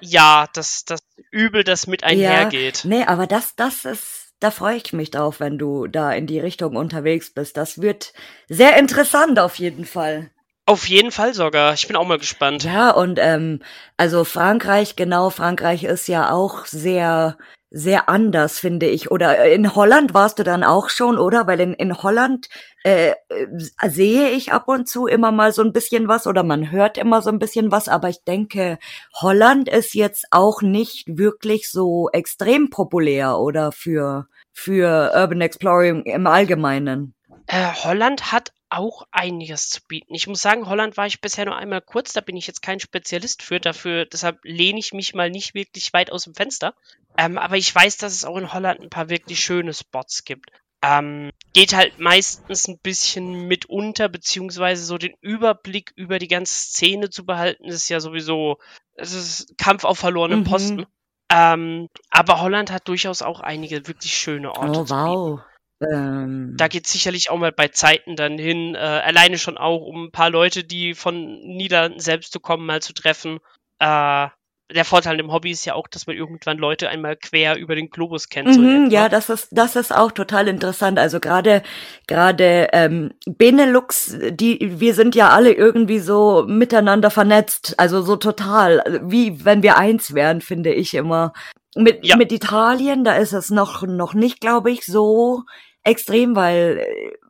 ja, 0.00 0.46
das, 0.52 0.84
das 0.84 1.00
Übel, 1.30 1.64
das 1.64 1.86
mit 1.86 2.04
einhergeht. 2.04 2.84
Ja, 2.84 2.88
nee, 2.90 3.04
aber 3.04 3.26
das, 3.26 3.56
das 3.56 3.84
ist, 3.86 4.23
da 4.44 4.50
freue 4.50 4.76
ich 4.76 4.92
mich 4.92 5.10
drauf, 5.10 5.40
wenn 5.40 5.56
du 5.56 5.86
da 5.86 6.12
in 6.12 6.26
die 6.26 6.38
Richtung 6.38 6.76
unterwegs 6.76 7.30
bist. 7.30 7.56
Das 7.56 7.80
wird 7.80 8.12
sehr 8.46 8.76
interessant 8.76 9.38
auf 9.38 9.54
jeden 9.56 9.86
Fall. 9.86 10.30
Auf 10.66 10.86
jeden 10.86 11.12
Fall 11.12 11.32
sogar. 11.32 11.72
Ich 11.72 11.86
bin 11.86 11.96
auch 11.96 12.06
mal 12.06 12.18
gespannt. 12.18 12.62
Ja, 12.62 12.90
und 12.90 13.18
ähm, 13.22 13.60
also 13.96 14.24
Frankreich, 14.24 14.96
genau, 14.96 15.30
Frankreich 15.30 15.84
ist 15.84 16.08
ja 16.08 16.30
auch 16.30 16.66
sehr, 16.66 17.38
sehr 17.70 18.10
anders, 18.10 18.58
finde 18.58 18.84
ich. 18.84 19.10
Oder 19.10 19.46
in 19.50 19.74
Holland 19.74 20.12
warst 20.12 20.38
du 20.38 20.42
dann 20.42 20.62
auch 20.62 20.90
schon, 20.90 21.18
oder? 21.18 21.46
Weil 21.46 21.60
in, 21.60 21.72
in 21.72 22.02
Holland 22.02 22.48
äh, 22.82 23.12
äh, 23.30 23.46
sehe 23.88 24.28
ich 24.28 24.52
ab 24.52 24.68
und 24.68 24.86
zu 24.86 25.06
immer 25.06 25.32
mal 25.32 25.52
so 25.52 25.62
ein 25.62 25.72
bisschen 25.72 26.06
was 26.06 26.26
oder 26.26 26.42
man 26.42 26.70
hört 26.70 26.98
immer 26.98 27.22
so 27.22 27.30
ein 27.30 27.38
bisschen 27.38 27.72
was, 27.72 27.88
aber 27.88 28.10
ich 28.10 28.24
denke, 28.24 28.78
Holland 29.22 29.70
ist 29.70 29.94
jetzt 29.94 30.26
auch 30.32 30.60
nicht 30.60 31.04
wirklich 31.08 31.70
so 31.70 32.10
extrem 32.12 32.68
populär 32.68 33.38
oder 33.38 33.72
für, 33.72 34.28
für 34.54 35.12
Urban 35.14 35.42
Exploring 35.42 36.04
im 36.04 36.26
Allgemeinen. 36.26 37.14
Äh, 37.46 37.72
Holland 37.82 38.32
hat 38.32 38.52
auch 38.70 39.06
einiges 39.10 39.68
zu 39.68 39.80
bieten. 39.86 40.14
Ich 40.14 40.26
muss 40.26 40.40
sagen, 40.40 40.68
Holland 40.68 40.96
war 40.96 41.06
ich 41.06 41.20
bisher 41.20 41.44
nur 41.44 41.56
einmal 41.56 41.82
kurz, 41.82 42.12
da 42.12 42.20
bin 42.20 42.36
ich 42.36 42.46
jetzt 42.46 42.62
kein 42.62 42.80
Spezialist 42.80 43.42
für, 43.42 43.60
dafür, 43.60 44.06
deshalb 44.06 44.38
lehne 44.42 44.78
ich 44.78 44.92
mich 44.92 45.14
mal 45.14 45.30
nicht 45.30 45.54
wirklich 45.54 45.92
weit 45.92 46.10
aus 46.10 46.24
dem 46.24 46.34
Fenster. 46.34 46.74
Ähm, 47.18 47.36
aber 47.36 47.56
ich 47.56 47.72
weiß, 47.72 47.98
dass 47.98 48.14
es 48.14 48.24
auch 48.24 48.36
in 48.36 48.52
Holland 48.52 48.80
ein 48.80 48.90
paar 48.90 49.10
wirklich 49.10 49.40
schöne 49.40 49.74
Spots 49.74 50.24
gibt. 50.24 50.50
Ähm, 50.82 51.30
geht 51.52 51.74
halt 51.74 51.98
meistens 51.98 52.68
ein 52.68 52.78
bisschen 52.78 53.46
mit 53.46 53.66
unter, 53.66 54.08
beziehungsweise 54.08 54.84
so 54.84 54.98
den 54.98 55.14
Überblick 55.20 55.92
über 55.96 56.18
die 56.18 56.28
ganze 56.28 56.54
Szene 56.54 57.10
zu 57.10 57.24
behalten, 57.24 57.64
ist 57.64 57.88
ja 57.88 58.00
sowieso, 58.00 58.58
es 58.94 59.12
ist 59.12 59.56
Kampf 59.56 59.84
auf 59.84 59.98
verlorenem 59.98 60.40
Mhm. 60.40 60.86
Ähm, 61.34 61.88
aber 62.10 62.40
Holland 62.40 62.70
hat 62.70 62.88
durchaus 62.88 63.22
auch 63.22 63.40
einige 63.40 63.88
wirklich 63.88 64.16
schöne 64.16 64.52
Orte 64.54 64.80
Oh, 64.80 64.84
zu 64.84 64.98
bieten. 65.02 65.34
wow. 65.40 65.40
Ähm, 65.80 66.56
Da 66.56 66.68
geht 66.68 66.86
sicherlich 66.86 67.30
auch 67.30 67.38
mal 67.38 67.52
bei 67.52 67.68
Zeiten 67.68 68.16
dann 68.16 68.38
hin, 68.38 68.74
äh, 68.74 68.78
alleine 68.78 69.38
schon 69.38 69.58
auch, 69.58 69.82
um 69.82 70.04
ein 70.06 70.12
paar 70.12 70.30
Leute, 70.30 70.64
die 70.64 70.94
von 70.94 71.40
Niederlanden 71.40 72.00
selbst 72.00 72.32
zu 72.32 72.40
kommen, 72.40 72.66
mal 72.66 72.80
zu 72.82 72.92
treffen. 72.94 73.40
Äh, 73.80 74.28
der 74.72 74.84
Vorteil 74.84 75.12
an 75.12 75.18
dem 75.18 75.32
Hobby 75.32 75.50
ist 75.50 75.64
ja 75.66 75.74
auch, 75.74 75.88
dass 75.88 76.06
man 76.06 76.16
irgendwann 76.16 76.56
Leute 76.58 76.88
einmal 76.88 77.16
quer 77.16 77.56
über 77.58 77.74
den 77.74 77.90
Globus 77.90 78.28
kennt. 78.30 78.54
so 78.54 78.60
Mhm, 78.60 78.86
etwa. 78.86 78.94
ja, 78.94 79.08
das 79.08 79.28
ist 79.28 79.48
das 79.50 79.76
ist 79.76 79.94
auch 79.94 80.10
total 80.12 80.48
interessant. 80.48 80.98
Also 80.98 81.20
gerade 81.20 81.62
gerade 82.06 82.68
ähm, 82.72 83.12
Benelux, 83.26 84.16
die 84.30 84.80
wir 84.80 84.94
sind 84.94 85.14
ja 85.14 85.28
alle 85.30 85.52
irgendwie 85.52 85.98
so 85.98 86.44
miteinander 86.48 87.10
vernetzt, 87.10 87.74
also 87.78 88.00
so 88.02 88.16
total, 88.16 89.00
wie 89.04 89.44
wenn 89.44 89.62
wir 89.62 89.76
eins 89.76 90.14
wären, 90.14 90.40
finde 90.40 90.72
ich 90.72 90.94
immer. 90.94 91.32
Mit 91.76 92.06
Ja. 92.06 92.16
mit 92.16 92.32
Italien, 92.32 93.04
da 93.04 93.14
ist 93.16 93.32
es 93.32 93.50
noch 93.50 93.82
noch 93.82 94.14
nicht, 94.14 94.40
glaube 94.40 94.70
ich, 94.70 94.86
so 94.86 95.42
extrem, 95.82 96.34
weil 96.36 96.78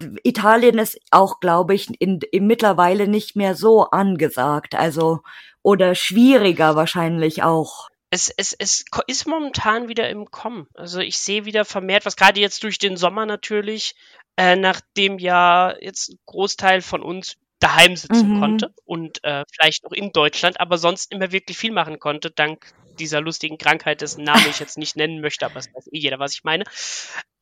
äh, 0.00 0.06
Italien 0.22 0.78
ist 0.78 0.98
auch, 1.10 1.40
glaube 1.40 1.74
ich, 1.74 1.88
in, 2.00 2.20
in 2.30 2.46
mittlerweile 2.46 3.08
nicht 3.08 3.34
mehr 3.34 3.56
so 3.56 3.84
angesagt, 3.90 4.76
also 4.76 5.20
oder 5.64 5.96
schwieriger 5.96 6.76
wahrscheinlich 6.76 7.42
auch. 7.42 7.88
Es, 8.10 8.28
es, 8.28 8.52
es 8.52 8.84
ist 9.08 9.26
momentan 9.26 9.88
wieder 9.88 10.08
im 10.08 10.30
Kommen. 10.30 10.68
Also 10.74 11.00
ich 11.00 11.18
sehe 11.18 11.46
wieder 11.46 11.64
vermehrt, 11.64 12.06
was 12.06 12.14
gerade 12.14 12.38
jetzt 12.38 12.62
durch 12.62 12.78
den 12.78 12.96
Sommer 12.96 13.26
natürlich, 13.26 13.96
äh, 14.36 14.54
nachdem 14.54 15.18
ja 15.18 15.74
jetzt 15.80 16.10
ein 16.10 16.18
Großteil 16.26 16.82
von 16.82 17.02
uns 17.02 17.36
daheim 17.58 17.96
sitzen 17.96 18.34
Mhm. 18.34 18.40
konnte 18.40 18.74
und 18.84 19.24
äh, 19.24 19.44
vielleicht 19.50 19.84
noch 19.84 19.92
in 19.92 20.12
Deutschland, 20.12 20.60
aber 20.60 20.76
sonst 20.76 21.10
immer 21.10 21.32
wirklich 21.32 21.56
viel 21.56 21.72
machen 21.72 21.98
konnte, 21.98 22.30
dank 22.30 22.72
dieser 22.98 23.20
lustigen 23.22 23.58
Krankheit, 23.58 24.02
dessen 24.02 24.22
Namen 24.22 24.46
ich 24.50 24.60
jetzt 24.60 24.76
nicht 24.76 24.96
nennen 24.96 25.20
möchte, 25.20 25.46
aber 25.46 25.56
es 25.56 25.72
weiß 25.74 25.86
eh 25.86 25.98
jeder, 25.98 26.18
was 26.18 26.34
ich 26.34 26.44
meine. 26.44 26.64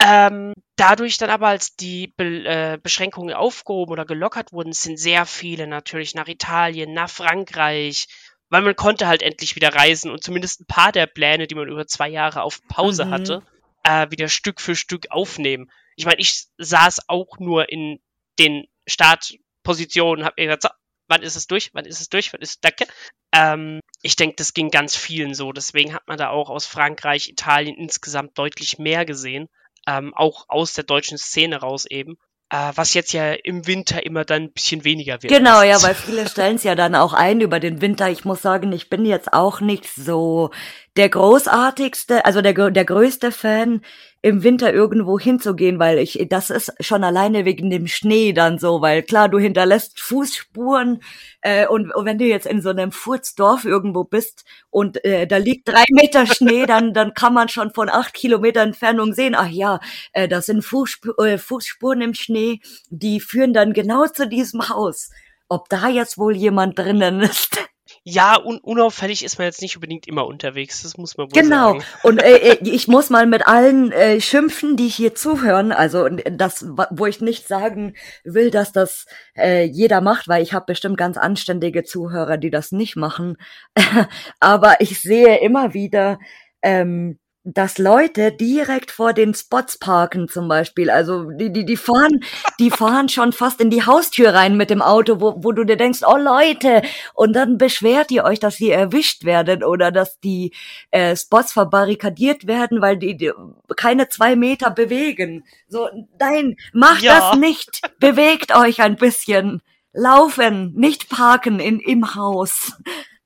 Ähm, 0.05 0.55
dadurch 0.77 1.17
dann 1.19 1.31
aber, 1.31 1.49
als 1.49 1.77
die 1.77 2.09
Be 2.09 2.45
äh, 2.45 2.79
Beschränkungen 2.83 3.35
aufgehoben 3.35 3.93
oder 3.93 4.05
gelockert 4.05 4.53
wurden, 4.53 4.73
sind 4.73 4.99
sehr 4.99 5.27
viele 5.27 5.69
natürlich 5.69 6.15
nach 6.15 6.27
Italien, 6.27 6.93
nach 6.93 7.09
Frankreich, 7.09 8.09
weil 8.49 8.63
man 8.63 8.75
konnte 8.75 9.07
halt 9.07 9.23
endlich 9.23 9.55
wieder 9.55 9.75
reisen 9.75 10.11
und 10.11 10.25
zumindest 10.25 10.61
ein 10.61 10.67
paar 10.67 10.91
der 10.91 11.07
Pläne, 11.07 11.47
die 11.47 11.55
man 11.55 11.69
über 11.69 11.87
zwei 11.87 12.09
Jahre 12.09 12.43
auf 12.43 12.61
Pause 12.67 13.07
Mhm. 13.07 13.11
hatte, 13.11 13.43
äh, 13.85 14.11
wieder 14.11 14.29
Stück 14.29 14.61
für 14.61 14.75
Stück 14.75 15.07
aufnehmen. 15.11 15.71
Ich 15.95 16.05
meine, 16.05 16.19
ich 16.19 16.47
saß 16.59 17.09
auch 17.09 17.39
nur 17.39 17.71
in 17.71 18.01
den 18.41 18.67
Startpositionen, 18.89 20.25
habe 20.25 20.35
mir 20.39 20.47
gesagt, 20.47 20.63
so, 20.63 20.69
wann 21.07 21.23
ist 21.23 21.37
es 21.37 21.47
durch, 21.47 21.71
wann 21.75 21.85
ist 21.85 22.01
es 22.01 22.09
durch, 22.09 22.33
wann 22.33 22.41
ist 22.41 22.51
es, 22.51 22.61
danke. 22.61 22.87
Ähm, 23.33 23.81
ich 24.03 24.17
denke, 24.17 24.35
das 24.37 24.53
ging 24.53 24.71
ganz 24.71 24.97
vielen 24.97 25.35
so. 25.35 25.53
Deswegen 25.53 25.95
hat 25.95 26.09
man 26.09 26.19
da 26.19 26.31
auch 26.31 26.51
aus 26.51 26.67
Frankreich, 26.67 27.29
Italien 27.29 27.77
insgesamt 27.77 28.37
deutlich 28.37 28.79
mehr 28.79 29.05
gesehen. 29.05 29.49
Ähm, 29.87 30.13
auch 30.15 30.47
aus 30.49 30.75
der 30.75 30.85
deutschen 30.85 31.19
Szene 31.19 31.57
raus 31.57 31.87
eben. 31.87 32.17
Äh, 32.53 32.73
was 32.75 32.93
jetzt 32.93 33.15
ja 33.15 33.33
im 33.33 33.67
Winter 33.67 34.05
immer 34.05 34.27
dann 34.27 34.43
ein 34.43 34.53
bisschen 34.53 34.85
weniger 34.85 35.23
wird. 35.23 35.33
Genau, 35.33 35.63
ja, 35.63 35.83
weil 35.83 35.95
viele 35.95 36.29
stellen 36.29 36.57
es 36.57 36.65
ja 36.65 36.75
dann 36.75 36.95
auch 36.95 37.15
ein 37.15 37.41
über 37.41 37.61
den 37.61 37.81
Winter. 37.81 38.11
Ich 38.11 38.27
muss 38.27 38.43
sagen, 38.43 38.73
ich 38.73 38.91
bin 38.91 39.07
jetzt 39.07 39.33
auch 39.33 39.61
nicht 39.61 39.87
so 39.87 40.51
der 40.97 41.09
großartigste, 41.09 42.27
also 42.27 42.43
der, 42.43 42.71
der 42.71 42.85
größte 42.85 43.33
Fan, 43.33 43.81
im 44.23 44.45
Winter 44.45 44.73
irgendwo 44.73 45.19
hinzugehen, 45.19 45.81
weil 45.81 45.99
ich, 45.99 46.27
das 46.31 46.51
ist 46.51 46.73
schon 46.79 47.03
alleine 47.03 47.45
wegen 47.45 47.71
dem 47.71 47.89
Schnee 47.89 48.33
dann 48.33 48.59
so, 48.59 48.81
weil 48.81 49.03
klar, 49.03 49.29
du 49.29 49.39
hinterlässt 49.39 50.01
Fußspuren 50.01 51.03
äh, 51.41 51.67
und, 51.67 51.93
und 51.93 52.07
wenn 52.07 52.19
du 52.19 52.25
jetzt 52.25 52.47
in 52.47 52.63
so 52.63 52.71
einem 52.71 52.93
Furzdorf 52.93 53.65
irgendwo 53.65 54.05
bist 54.05 54.45
und 54.71 55.05
äh, 55.05 55.27
da 55.27 55.39
liegt 55.39 55.69
drei 55.69 55.85
Meter 55.91 56.27
Schnee, 56.27 56.67
dann, 56.67 56.95
dann 56.95 57.15
kann 57.15 57.35
man 57.35 57.49
schon 57.49 57.73
von 57.73 57.89
acht 57.89 58.15
Kilometer 58.15 58.61
Entfernung 58.63 59.13
sehen, 59.13 59.35
ach 59.35 59.49
ja, 59.49 59.81
äh, 60.13 60.29
das 60.29 60.47
sind 60.47 60.63
Fußspu 60.63 61.21
äh, 61.23 61.37
Fußspuren 61.37 62.01
im 62.01 62.15
Schnee, 62.15 62.61
die 62.91 63.19
führen 63.19 63.53
dann 63.53 63.73
genau 63.73 64.07
zu 64.07 64.29
diesem 64.29 64.69
Haus. 64.69 65.11
Ob 65.49 65.69
da 65.69 65.89
jetzt 65.89 66.17
wohl 66.17 66.37
jemand 66.37 66.79
drinnen 66.79 67.21
ist? 67.21 67.72
Ja, 68.05 68.37
un 68.43 68.59
unauffällig 68.59 69.25
ist 69.25 69.39
man 69.39 69.47
jetzt 69.47 69.63
nicht 69.63 69.77
unbedingt 69.77 70.07
immer 70.09 70.27
unterwegs, 70.27 70.83
das 70.83 70.97
muss 70.97 71.17
man 71.17 71.27
wohl 71.33 71.41
Genau. 71.43 71.73
sagen. 71.73 71.85
Und 72.03 72.23
äh, 72.23 72.37
äh, 72.37 72.59
ich 72.69 72.89
muss 72.89 73.11
mal 73.11 73.27
mit 73.27 73.47
allen 73.47 73.93
äh, 73.93 74.21
schimpfen, 74.21 74.77
die 74.77 74.89
hier 74.89 75.15
zuhören. 75.15 75.73
Also 75.73 76.09
das, 76.09 76.65
wa- 76.69 76.89
wo 76.91 77.07
ich 77.07 77.21
nicht 77.21 77.47
sagen 77.49 77.95
will, 78.25 78.51
dass 78.51 78.73
das 78.73 79.07
äh, 79.37 79.65
jeder 79.65 80.01
macht, 80.01 80.29
weil 80.29 80.43
ich 80.43 80.53
habe 80.53 80.67
bestimmt 80.67 80.97
ganz 80.99 81.17
anständige 81.17 81.85
Zuhörer, 81.85 82.39
die 82.39 82.51
das 82.51 82.73
nicht 82.73 82.97
machen. 82.97 83.37
Aber 84.41 84.81
ich 84.81 85.01
sehe 85.01 85.39
immer 85.41 85.75
wieder 85.75 86.19
ähm, 86.63 87.19
dass 87.45 87.79
Leute 87.79 88.31
direkt 88.31 88.93
vor 88.93 89.13
den 89.13 89.35
Spots 89.35 89.77
parken 89.79 90.29
zum 90.29 90.47
Beispiel. 90.47 90.91
Also 90.91 91.25
die, 91.31 91.53
die, 91.53 91.65
die 91.65 91.77
fahren, 91.77 92.21
die 92.61 92.71
fahren 92.71 93.09
schon 93.09 93.33
fast 93.33 93.61
in 93.61 93.69
die 93.69 93.85
Haustür 93.85 94.33
rein 94.33 94.57
mit 94.57 94.71
dem 94.71 94.81
Auto, 94.81 95.21
wo, 95.21 95.35
wo 95.43 95.51
du 95.53 95.65
dir 95.65 95.77
denkst, 95.77 96.01
oh 96.07 96.17
Leute, 96.17 96.83
und 97.15 97.33
dann 97.35 97.59
beschwert 97.59 98.11
ihr 98.13 98.25
euch, 98.25 98.39
dass 98.39 98.61
ihr 98.61 98.75
erwischt 98.75 99.25
werdet 99.25 99.65
oder 99.65 99.91
dass 99.91 100.21
die 100.21 100.53
äh, 100.93 101.17
Spots 101.17 101.53
verbarrikadiert 101.53 102.47
werden, 102.47 102.81
weil 102.81 102.97
die, 102.97 103.17
die 103.17 103.33
keine 103.77 104.09
zwei 104.09 104.37
Meter 104.37 104.71
bewegen. 104.71 105.45
So, 105.69 105.89
nein, 106.21 106.57
macht 106.73 107.03
Ja. 107.03 107.19
das 107.31 107.39
nicht. 107.39 107.81
Bewegt 107.99 108.55
euch 108.55 108.81
ein 108.81 108.97
bisschen. 108.97 109.63
Laufen, 109.93 110.73
nicht 110.75 111.09
parken 111.11 111.59
in, 111.61 111.81
im 111.81 112.15
Haus. 112.15 112.73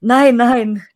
Nein, 0.00 0.37
nein. 0.37 0.87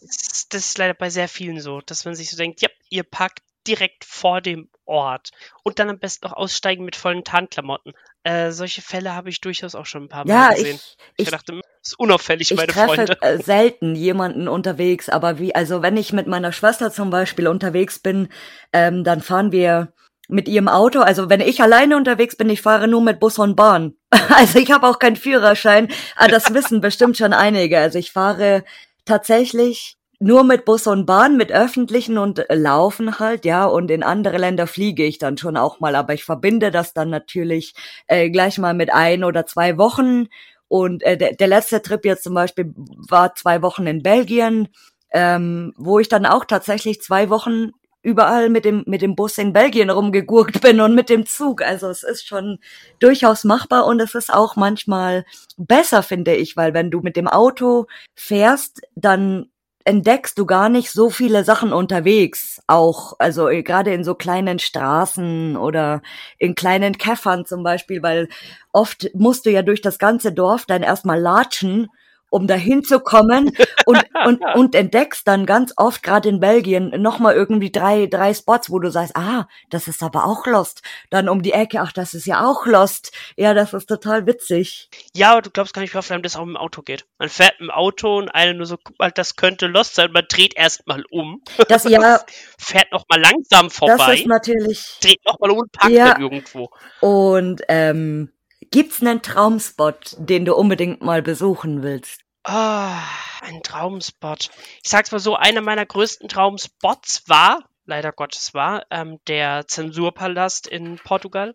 Das, 0.00 0.16
ist- 0.32 0.54
das 0.54 0.66
ist 0.66 0.78
leider 0.78 0.94
bei 0.94 1.10
sehr 1.10 1.28
vielen 1.28 1.60
so, 1.60 1.80
dass 1.80 2.04
man 2.04 2.14
sich 2.14 2.30
so 2.30 2.36
denkt, 2.36 2.60
ja, 2.62 2.68
ihr 2.90 3.02
parkt 3.04 3.40
direkt 3.66 4.04
vor 4.04 4.40
dem 4.40 4.68
Ort 4.84 5.30
und 5.62 5.78
dann 5.78 5.88
am 5.88 5.98
besten 5.98 6.26
noch 6.26 6.32
aussteigen 6.34 6.84
mit 6.84 6.96
vollen 6.96 7.22
Tarnklamotten. 7.24 7.92
Äh, 8.24 8.50
solche 8.50 8.82
Fälle 8.82 9.14
habe 9.14 9.28
ich 9.30 9.40
durchaus 9.40 9.74
auch 9.74 9.86
schon 9.86 10.04
ein 10.04 10.08
paar 10.08 10.24
Mal 10.24 10.30
Ja, 10.30 10.50
gesehen. 10.50 10.76
ich, 10.76 10.96
Ich, 11.16 11.24
ich, 11.26 11.30
dachte, 11.30 11.52
das 11.52 11.92
ist 11.92 11.98
unauffällig, 11.98 12.50
ich 12.50 12.56
meine 12.56 12.72
treffe 12.72 12.86
Freunde. 12.86 13.18
äh, 13.22 13.38
selten 13.38 13.94
jemanden 13.94 14.48
unterwegs, 14.48 15.08
aber 15.08 15.38
wie, 15.38 15.54
also 15.54 15.80
wenn 15.82 15.96
ich 15.96 16.12
mit 16.12 16.26
meiner 16.26 16.52
Schwester 16.52 16.90
zum 16.92 17.10
Beispiel 17.10 17.46
unterwegs 17.48 17.98
bin, 18.00 18.28
ähm, 18.72 19.04
dann 19.04 19.20
fahren 19.20 19.52
wir 19.52 19.92
mit 20.28 20.48
ihrem 20.48 20.68
Auto. 20.68 21.00
Also 21.00 21.28
wenn 21.30 21.40
ich 21.40 21.62
alleine 21.62 21.96
unterwegs 21.96 22.36
bin, 22.36 22.50
ich 22.50 22.62
fahre 22.62 22.88
nur 22.88 23.02
mit 23.02 23.20
Bus 23.20 23.38
und 23.38 23.54
Bahn. 23.56 23.94
Also 24.34 24.58
ich 24.58 24.70
habe 24.72 24.86
auch 24.88 24.98
keinen 24.98 25.16
Führerschein, 25.16 25.88
aber 26.16 26.28
das 26.30 26.52
wissen 26.54 26.80
bestimmt 26.80 27.16
schon 27.16 27.32
einige. 27.32 27.78
Also 27.78 27.98
ich 27.98 28.12
fahre 28.12 28.64
tatsächlich 29.04 29.96
nur 30.22 30.44
mit 30.44 30.64
Bus 30.64 30.86
und 30.86 31.04
Bahn, 31.04 31.36
mit 31.36 31.50
öffentlichen 31.50 32.16
und 32.16 32.48
äh, 32.48 32.54
laufen 32.54 33.18
halt, 33.18 33.44
ja, 33.44 33.64
und 33.64 33.90
in 33.90 34.04
andere 34.04 34.38
Länder 34.38 34.68
fliege 34.68 35.04
ich 35.04 35.18
dann 35.18 35.36
schon 35.36 35.56
auch 35.56 35.80
mal, 35.80 35.96
aber 35.96 36.14
ich 36.14 36.24
verbinde 36.24 36.70
das 36.70 36.94
dann 36.94 37.10
natürlich 37.10 37.74
äh, 38.06 38.30
gleich 38.30 38.58
mal 38.58 38.72
mit 38.72 38.92
ein 38.92 39.24
oder 39.24 39.46
zwei 39.46 39.78
Wochen. 39.78 40.28
Und 40.68 41.02
äh, 41.02 41.16
der, 41.18 41.34
der 41.34 41.48
letzte 41.48 41.82
Trip 41.82 42.04
jetzt 42.04 42.22
zum 42.22 42.34
Beispiel 42.34 42.72
war 43.08 43.34
zwei 43.34 43.62
Wochen 43.62 43.86
in 43.88 44.02
Belgien, 44.02 44.68
ähm, 45.12 45.72
wo 45.76 45.98
ich 45.98 46.08
dann 46.08 46.24
auch 46.24 46.44
tatsächlich 46.44 47.02
zwei 47.02 47.28
Wochen 47.28 47.72
überall 48.02 48.48
mit 48.50 48.64
dem 48.64 48.84
mit 48.86 49.02
dem 49.02 49.14
Bus 49.16 49.38
in 49.38 49.52
Belgien 49.52 49.90
rumgegurkt 49.90 50.60
bin 50.60 50.80
und 50.80 50.94
mit 50.94 51.08
dem 51.08 51.26
Zug. 51.26 51.62
Also 51.62 51.88
es 51.88 52.02
ist 52.02 52.26
schon 52.26 52.58
durchaus 52.98 53.44
machbar 53.44 53.86
und 53.86 54.00
es 54.00 54.14
ist 54.14 54.32
auch 54.32 54.56
manchmal 54.56 55.24
besser, 55.56 56.02
finde 56.02 56.34
ich, 56.34 56.56
weil 56.56 56.74
wenn 56.74 56.90
du 56.90 57.00
mit 57.00 57.16
dem 57.16 57.28
Auto 57.28 57.86
fährst, 58.14 58.80
dann 58.94 59.46
entdeckst 59.84 60.38
du 60.38 60.46
gar 60.46 60.68
nicht 60.68 60.90
so 60.90 61.10
viele 61.10 61.44
Sachen 61.44 61.72
unterwegs. 61.72 62.60
Auch, 62.66 63.14
also 63.18 63.48
äh, 63.48 63.62
gerade 63.62 63.92
in 63.92 64.04
so 64.04 64.14
kleinen 64.14 64.58
Straßen 64.58 65.56
oder 65.56 66.02
in 66.38 66.54
kleinen 66.54 66.98
Käffern 66.98 67.46
zum 67.46 67.62
Beispiel, 67.62 68.02
weil 68.02 68.28
oft 68.72 69.10
musst 69.14 69.46
du 69.46 69.50
ja 69.50 69.62
durch 69.62 69.80
das 69.80 69.98
ganze 69.98 70.32
Dorf 70.32 70.66
dann 70.66 70.82
erstmal 70.82 71.20
latschen, 71.20 71.88
um 72.32 72.46
dahin 72.46 72.82
zu 72.82 72.98
kommen 73.00 73.52
und, 73.84 74.02
und, 74.24 74.40
und 74.56 74.74
entdeckst 74.74 75.28
dann 75.28 75.44
ganz 75.44 75.74
oft, 75.76 76.02
gerade 76.02 76.30
in 76.30 76.40
Belgien, 76.40 76.88
nochmal 77.00 77.34
irgendwie 77.34 77.70
drei, 77.70 78.06
drei 78.06 78.32
Spots, 78.32 78.70
wo 78.70 78.78
du 78.78 78.90
sagst, 78.90 79.14
ah, 79.16 79.46
das 79.68 79.86
ist 79.86 80.02
aber 80.02 80.24
auch 80.24 80.46
Lost. 80.46 80.82
Dann 81.10 81.28
um 81.28 81.42
die 81.42 81.52
Ecke, 81.52 81.80
ach, 81.80 81.92
das 81.92 82.14
ist 82.14 82.24
ja 82.26 82.44
auch 82.48 82.64
Lost. 82.64 83.12
Ja, 83.36 83.52
das 83.52 83.74
ist 83.74 83.86
total 83.86 84.26
witzig. 84.26 84.88
Ja, 85.14 85.32
aber 85.32 85.42
du 85.42 85.50
glaubst 85.50 85.74
gar 85.74 85.82
nicht, 85.82 85.92
wie 85.92 85.98
oft 85.98 86.10
einem 86.10 86.22
das 86.22 86.36
auch 86.36 86.46
mit 86.46 86.54
dem 86.54 86.56
Auto 86.56 86.80
geht. 86.80 87.04
Man 87.18 87.28
fährt 87.28 87.60
mit 87.60 87.68
dem 87.68 87.70
Auto 87.70 88.16
und 88.18 88.30
einer 88.30 88.54
nur 88.54 88.64
so, 88.66 88.78
guck 88.82 88.98
mal, 88.98 89.10
das 89.10 89.36
könnte 89.36 89.66
Lost 89.66 89.94
sein. 89.94 90.10
Man 90.12 90.24
dreht 90.26 90.56
erstmal 90.56 91.04
um, 91.10 91.42
Das 91.68 91.84
ja, 91.84 92.18
fährt 92.58 92.92
noch 92.92 93.04
mal 93.10 93.20
langsam 93.20 93.66
das 93.68 93.76
vorbei, 93.76 94.14
ist 94.14 94.26
natürlich. 94.26 94.96
dreht 95.02 95.20
noch 95.26 95.38
mal 95.38 95.50
um 95.50 95.58
und 95.58 95.72
parkt 95.72 95.92
Ja. 95.94 96.12
dann 96.14 96.22
irgendwo. 96.22 96.70
Und 97.00 97.60
ähm, 97.68 98.32
gibt's 98.72 99.00
einen 99.00 99.22
Traumspot, 99.22 100.16
den 100.18 100.44
du 100.44 100.56
unbedingt 100.56 101.02
mal 101.02 101.22
besuchen 101.22 101.82
willst? 101.82 102.22
Ah, 102.42 103.04
ein 103.42 103.62
Traumspot. 103.62 104.50
Ich 104.82 104.90
sag's 104.90 105.12
mal 105.12 105.20
so, 105.20 105.36
einer 105.36 105.60
meiner 105.60 105.86
größten 105.86 106.28
Traumspots 106.28 107.28
war, 107.28 107.60
leider 107.84 108.10
Gottes 108.12 108.54
war, 108.54 108.84
ähm, 108.90 109.20
der 109.28 109.68
Zensurpalast 109.68 110.66
in 110.66 110.98
Portugal. 110.98 111.54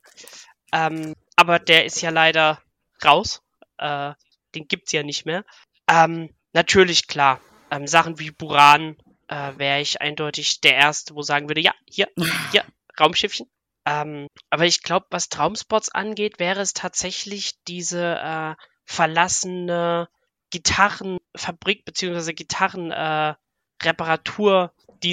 Ähm, 0.72 1.14
aber 1.36 1.60
der 1.60 1.86
ist 1.86 2.02
ja 2.02 2.10
leider 2.10 2.62
raus. 3.04 3.42
Äh, 3.78 4.14
den 4.56 4.68
gibt's 4.68 4.94
ja 4.94 5.04
nicht 5.04 5.26
mehr. 5.26 5.44
Ähm, 5.90 6.30
natürlich, 6.54 7.08
klar. 7.08 7.42
Ähm, 7.70 7.88
Sachen 7.88 8.20
wie 8.20 8.32
Buran 8.32 8.96
äh, 9.28 9.54
wäre 9.58 9.82
ich 9.82 10.02
eindeutig 10.02 10.62
der 10.62 10.76
Erste, 10.76 11.16
wo 11.16 11.22
sagen 11.22 11.50
würde, 11.50 11.62
ja, 11.62 11.74
hier, 11.86 12.08
hier, 12.52 12.64
Raumschiffchen. 13.00 13.48
Ähm, 13.88 14.28
aber 14.50 14.66
ich 14.66 14.84
glaube, 14.84 15.06
was 15.12 15.30
Traumspots 15.30 15.88
angeht, 15.90 16.40
wäre 16.40 16.60
es 16.60 16.74
tatsächlich 16.74 17.54
diese 17.70 18.18
äh, 18.18 18.56
verlassene 18.84 20.10
Gitarrenfabrik 20.50 21.86
beziehungsweise 21.86 22.34
Gitarren 22.34 22.92
äh, 22.92 23.36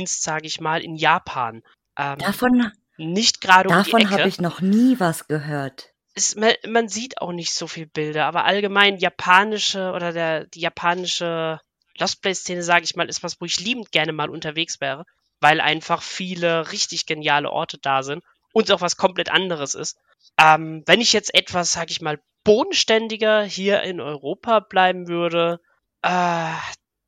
sage 0.07 0.47
ich 0.47 0.61
mal, 0.61 0.83
in 0.83 0.97
Japan. 0.97 1.63
Ähm, 1.97 2.19
Davon, 2.19 2.73
nicht 2.97 3.41
gerade 3.41 3.69
um 3.69 3.77
davon 3.77 4.11
habe 4.11 4.29
ich 4.29 4.41
noch 4.41 4.61
nie 4.61 4.99
was 4.99 5.29
gehört. 5.29 5.93
ist, 6.17 6.37
man, 6.37 6.55
man 6.67 6.89
sieht 6.89 7.21
auch 7.21 7.33
nicht 7.33 7.55
so 7.55 7.69
viel 7.69 7.87
Bilder, 7.87 8.25
aber 8.25 8.45
allgemein 8.45 8.99
japanische 8.99 9.93
oder 9.93 10.13
der 10.13 10.47
die 10.47 10.61
japanische 10.61 11.61
Lost 11.97 12.23
Place 12.23 12.41
Szene, 12.41 12.65
sage 12.65 12.85
ich 12.85 12.97
mal, 12.97 13.09
ist 13.09 13.23
was, 13.23 13.41
wo 13.41 13.45
ich 13.45 13.61
liebend 13.61 13.93
gerne 13.93 14.13
mal 14.13 14.31
unterwegs 14.31 14.81
wäre, 14.81 15.05
weil 15.41 15.61
einfach 15.61 16.03
viele 16.03 16.73
richtig 16.73 17.07
geniale 17.07 17.51
Orte 17.53 17.79
da 17.79 18.03
sind 18.03 18.25
und 18.55 18.71
auch 18.73 18.81
was 18.81 18.97
komplett 18.97 19.31
anderes 19.31 19.75
ist. 19.75 19.99
Ähm, 20.41 20.83
wenn 20.87 21.01
ich 21.03 21.13
jetzt 21.13 21.35
etwas, 21.35 21.73
sage 21.73 21.91
ich 21.91 22.01
mal, 22.01 22.19
bodenständiger 22.45 23.43
hier 23.43 23.83
in 23.83 24.01
Europa 24.01 24.61
bleiben 24.61 25.09
würde, 25.09 25.61
äh, 26.03 26.51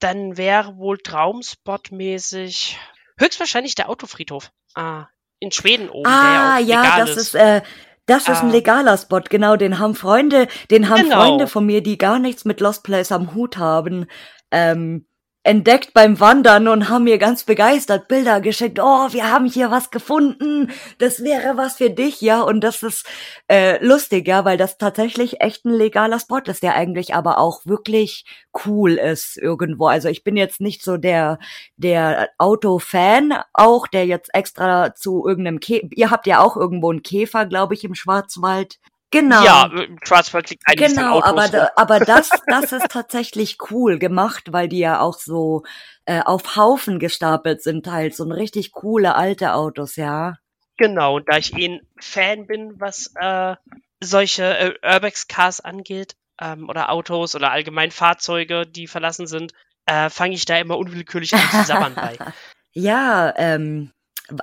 dann 0.01 0.37
wäre 0.37 0.77
wohl 0.77 0.99
Traumspot-mäßig 0.99 2.77
höchstwahrscheinlich 3.19 3.75
der 3.75 3.89
Autofriedhof. 3.89 4.51
Ah, 4.75 5.07
in 5.39 5.53
Schweden 5.53 5.89
oben, 5.89 6.07
Ah, 6.07 6.59
ja 6.59 6.85
ja, 6.85 6.99
das 6.99 7.11
ist. 7.11 7.17
ist, 7.19 7.35
äh, 7.35 7.63
das 8.07 8.29
ist 8.29 8.43
ein 8.43 8.49
Ah. 8.51 8.53
legaler 8.53 8.97
Spot, 8.99 9.21
genau, 9.21 9.57
den 9.57 9.79
haben 9.79 9.95
Freunde, 9.95 10.49
den 10.71 10.89
haben 10.89 11.03
Genau. 11.05 11.17
Freunde 11.23 11.47
von 11.47 11.65
mir, 11.67 11.83
die 11.83 11.99
gar 11.99 12.19
nichts 12.19 12.45
mit 12.45 12.61
Lost 12.61 12.83
Place 12.85 13.11
am 13.13 13.35
Hut 13.35 13.57
haben, 13.57 14.07
ähm, 14.51 15.07
entdeckt 15.47 15.95
beim 15.95 16.19
Wandern 16.19 16.67
und 16.67 16.89
haben 16.89 17.05
mir 17.05 17.19
ganz 17.19 17.45
begeistert 17.45 18.09
Bilder 18.09 18.41
geschickt. 18.41 18.81
Oh, 18.81 19.13
wir 19.13 19.31
haben 19.31 19.47
hier 19.47 19.71
was 19.71 19.91
gefunden. 19.91 20.71
Das 20.99 21.23
wäre 21.23 21.57
was 21.57 21.77
für 21.77 21.91
dich, 21.91 22.21
ja. 22.21 22.43
Und 22.43 22.63
das 22.63 22.83
ist 22.83 23.07
äh, 23.49 23.85
lustig, 23.85 24.27
ja, 24.27 24.45
weil 24.45 24.59
das 24.59 24.77
tatsächlich 24.77 25.41
echt 25.41 25.65
ein 25.65 25.73
legaler 25.73 26.19
Spot 26.19 26.41
ist, 26.45 26.63
der 26.63 26.75
eigentlich 26.75 27.15
aber 27.15 27.39
auch 27.39 27.65
wirklich 27.65 28.25
cool 28.67 28.93
ist 28.95 29.37
irgendwo. 29.37 29.87
Also 29.87 30.09
ich 30.09 30.25
bin 30.25 30.37
jetzt 30.37 30.61
nicht 30.61 30.83
so 30.83 30.97
der 30.97 31.39
der 31.77 32.29
Autofan, 32.39 33.33
auch 33.53 33.87
der 33.87 34.07
jetzt 34.07 34.35
extra 34.35 34.95
zu 34.95 35.27
irgendeinem 35.27 35.61
Kä 35.61 35.89
Ihr 35.95 36.11
habt 36.11 36.27
ja 36.27 36.41
auch 36.41 36.57
irgendwo 36.57 36.91
einen 36.91 37.03
Käfer, 37.03 37.47
glaube 37.47 37.75
ich, 37.75 37.85
im 37.85 37.95
Schwarzwald. 37.95 38.79
Genau. 39.11 39.45
Ja, 39.45 39.67
im 39.67 39.99
Schwarzwald 40.03 40.51
liegt 40.51 40.67
an 40.67 40.77
Genau, 40.77 41.23
aber, 41.23 41.49
da, 41.49 41.71
aber 41.77 42.01
das, 42.01 42.31
das 42.47 42.73
ist 42.73 42.89
tatsächlich 42.91 43.59
cool 43.71 43.99
gemacht, 43.99 44.53
weil 44.53 44.69
die 44.69 44.81
ja 44.81 45.01
auch 45.01 45.19
so 45.19 45.63
äh, 46.05 46.21
auf 46.21 46.57
Haufen 46.57 46.99
gestapelt 46.99 47.63
sind, 47.63 47.87
teils. 47.87 48.17
So 48.17 48.25
ein 48.25 48.33
richtig 48.33 48.73
coole 48.73 49.15
alte 49.15 49.55
Autos, 49.55 49.97
ja. 49.97 50.37
Genau, 50.77 51.17
und 51.17 51.29
da 51.29 51.39
ich 51.39 51.57
eh 51.57 51.67
ein 51.67 51.81
Fan 51.99 52.47
bin, 52.47 52.81
was 52.81 53.13
äh, 53.19 53.55
solche 54.01 54.45
äh, 54.59 54.75
Urbex-Cars 54.83 55.61
angeht, 55.61 56.17
ähm, 56.41 56.69
oder 56.69 56.91
Autos 56.91 57.35
oder 57.35 57.51
allgemein 57.51 57.91
Fahrzeuge, 57.91 58.67
die 58.67 58.87
verlassen 58.87 59.27
sind, 59.27 59.53
äh, 59.87 60.11
fange 60.11 60.35
ich 60.35 60.45
da 60.45 60.59
immer 60.59 60.77
unwillkürlich 60.77 61.35
an 61.35 61.41
zu 61.51 61.65
sabbern 61.65 61.95
bei. 61.95 62.17
ja, 62.73 63.33
ähm, 63.37 63.93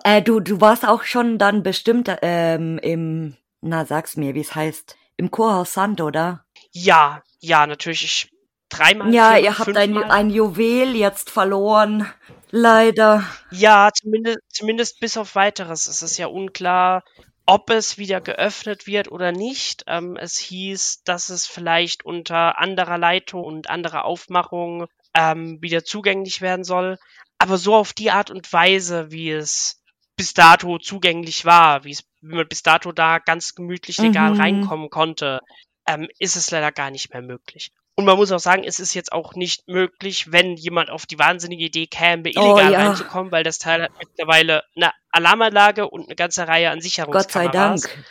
äh, 0.03 0.21
du, 0.21 0.39
du 0.39 0.61
warst 0.61 0.87
auch 0.87 1.03
schon 1.03 1.37
dann 1.37 1.63
bestimmt 1.63 2.09
ähm, 2.21 2.79
im, 2.79 3.35
na 3.63 3.85
sag's 3.85 4.17
mir, 4.17 4.35
wie 4.35 4.41
es 4.41 4.55
heißt, 4.55 4.95
im 5.17 5.31
Kurhaus 5.31 5.73
Sand, 5.73 6.01
oder? 6.01 6.45
Ja, 6.71 7.23
ja, 7.39 7.65
natürlich. 7.65 8.03
Ich 8.03 8.29
dreimal. 8.69 9.13
Ja, 9.13 9.33
viermal, 9.33 9.43
ihr 9.43 9.59
habt 9.59 9.77
ein, 9.77 9.97
ein 9.97 10.29
Juwel 10.29 10.95
jetzt 10.95 11.29
verloren. 11.29 12.07
Leider. 12.51 13.23
Ja, 13.51 13.89
zumindest, 13.93 14.39
zumindest 14.49 14.99
bis 14.99 15.17
auf 15.17 15.35
weiteres. 15.35 15.87
Es 15.87 16.01
ist 16.01 16.17
ja 16.17 16.27
unklar, 16.27 17.03
ob 17.45 17.69
es 17.69 17.97
wieder 17.97 18.21
geöffnet 18.21 18.87
wird 18.87 19.11
oder 19.11 19.31
nicht. 19.31 19.83
Ähm, 19.87 20.17
es 20.17 20.37
hieß, 20.37 21.03
dass 21.03 21.29
es 21.29 21.47
vielleicht 21.47 22.05
unter 22.05 22.59
anderer 22.59 22.97
Leitung 22.97 23.43
und 23.43 23.69
anderer 23.69 24.05
Aufmachung 24.05 24.87
ähm, 25.15 25.61
wieder 25.61 25.83
zugänglich 25.83 26.41
werden 26.41 26.63
soll. 26.63 26.97
Aber 27.37 27.57
so 27.57 27.75
auf 27.75 27.93
die 27.93 28.11
Art 28.11 28.31
und 28.31 28.51
Weise, 28.53 29.11
wie 29.11 29.31
es 29.31 29.81
bis 30.15 30.33
dato 30.33 30.77
zugänglich 30.77 31.45
war, 31.45 31.83
wie 31.83 31.91
es, 31.91 32.03
wie 32.23 32.35
man 32.35 32.47
bis 32.47 32.63
dato 32.63 32.91
da 32.91 33.19
ganz 33.19 33.53
gemütlich 33.53 33.97
legal 33.97 34.33
Mhm. 34.33 34.41
reinkommen 34.41 34.89
konnte, 34.89 35.41
ähm, 35.87 36.07
ist 36.19 36.35
es 36.35 36.51
leider 36.51 36.71
gar 36.71 36.89
nicht 36.89 37.13
mehr 37.13 37.21
möglich. 37.21 37.71
Und 37.95 38.05
man 38.05 38.17
muss 38.17 38.31
auch 38.31 38.39
sagen, 38.39 38.63
es 38.63 38.79
ist 38.79 38.95
jetzt 38.95 39.11
auch 39.11 39.35
nicht 39.35 39.67
möglich, 39.67 40.31
wenn 40.31 40.55
jemand 40.55 40.89
auf 40.89 41.05
die 41.05 41.19
wahnsinnige 41.19 41.65
Idee 41.65 41.85
käme, 41.85 42.29
illegal 42.29 42.69
oh, 42.69 42.71
ja. 42.71 42.87
reinzukommen, 42.87 43.31
weil 43.31 43.43
das 43.43 43.59
Teil 43.59 43.83
hat 43.83 43.91
mittlerweile 43.99 44.63
eine 44.75 44.91
Alarmanlage 45.11 45.87
und 45.87 46.05
eine 46.05 46.15
ganze 46.15 46.47
Reihe 46.47 46.71
an 46.71 46.81
Sicherungskameras. 46.81 47.83
Gott 47.83 47.91
sei 47.91 47.91
Dank. 47.91 48.07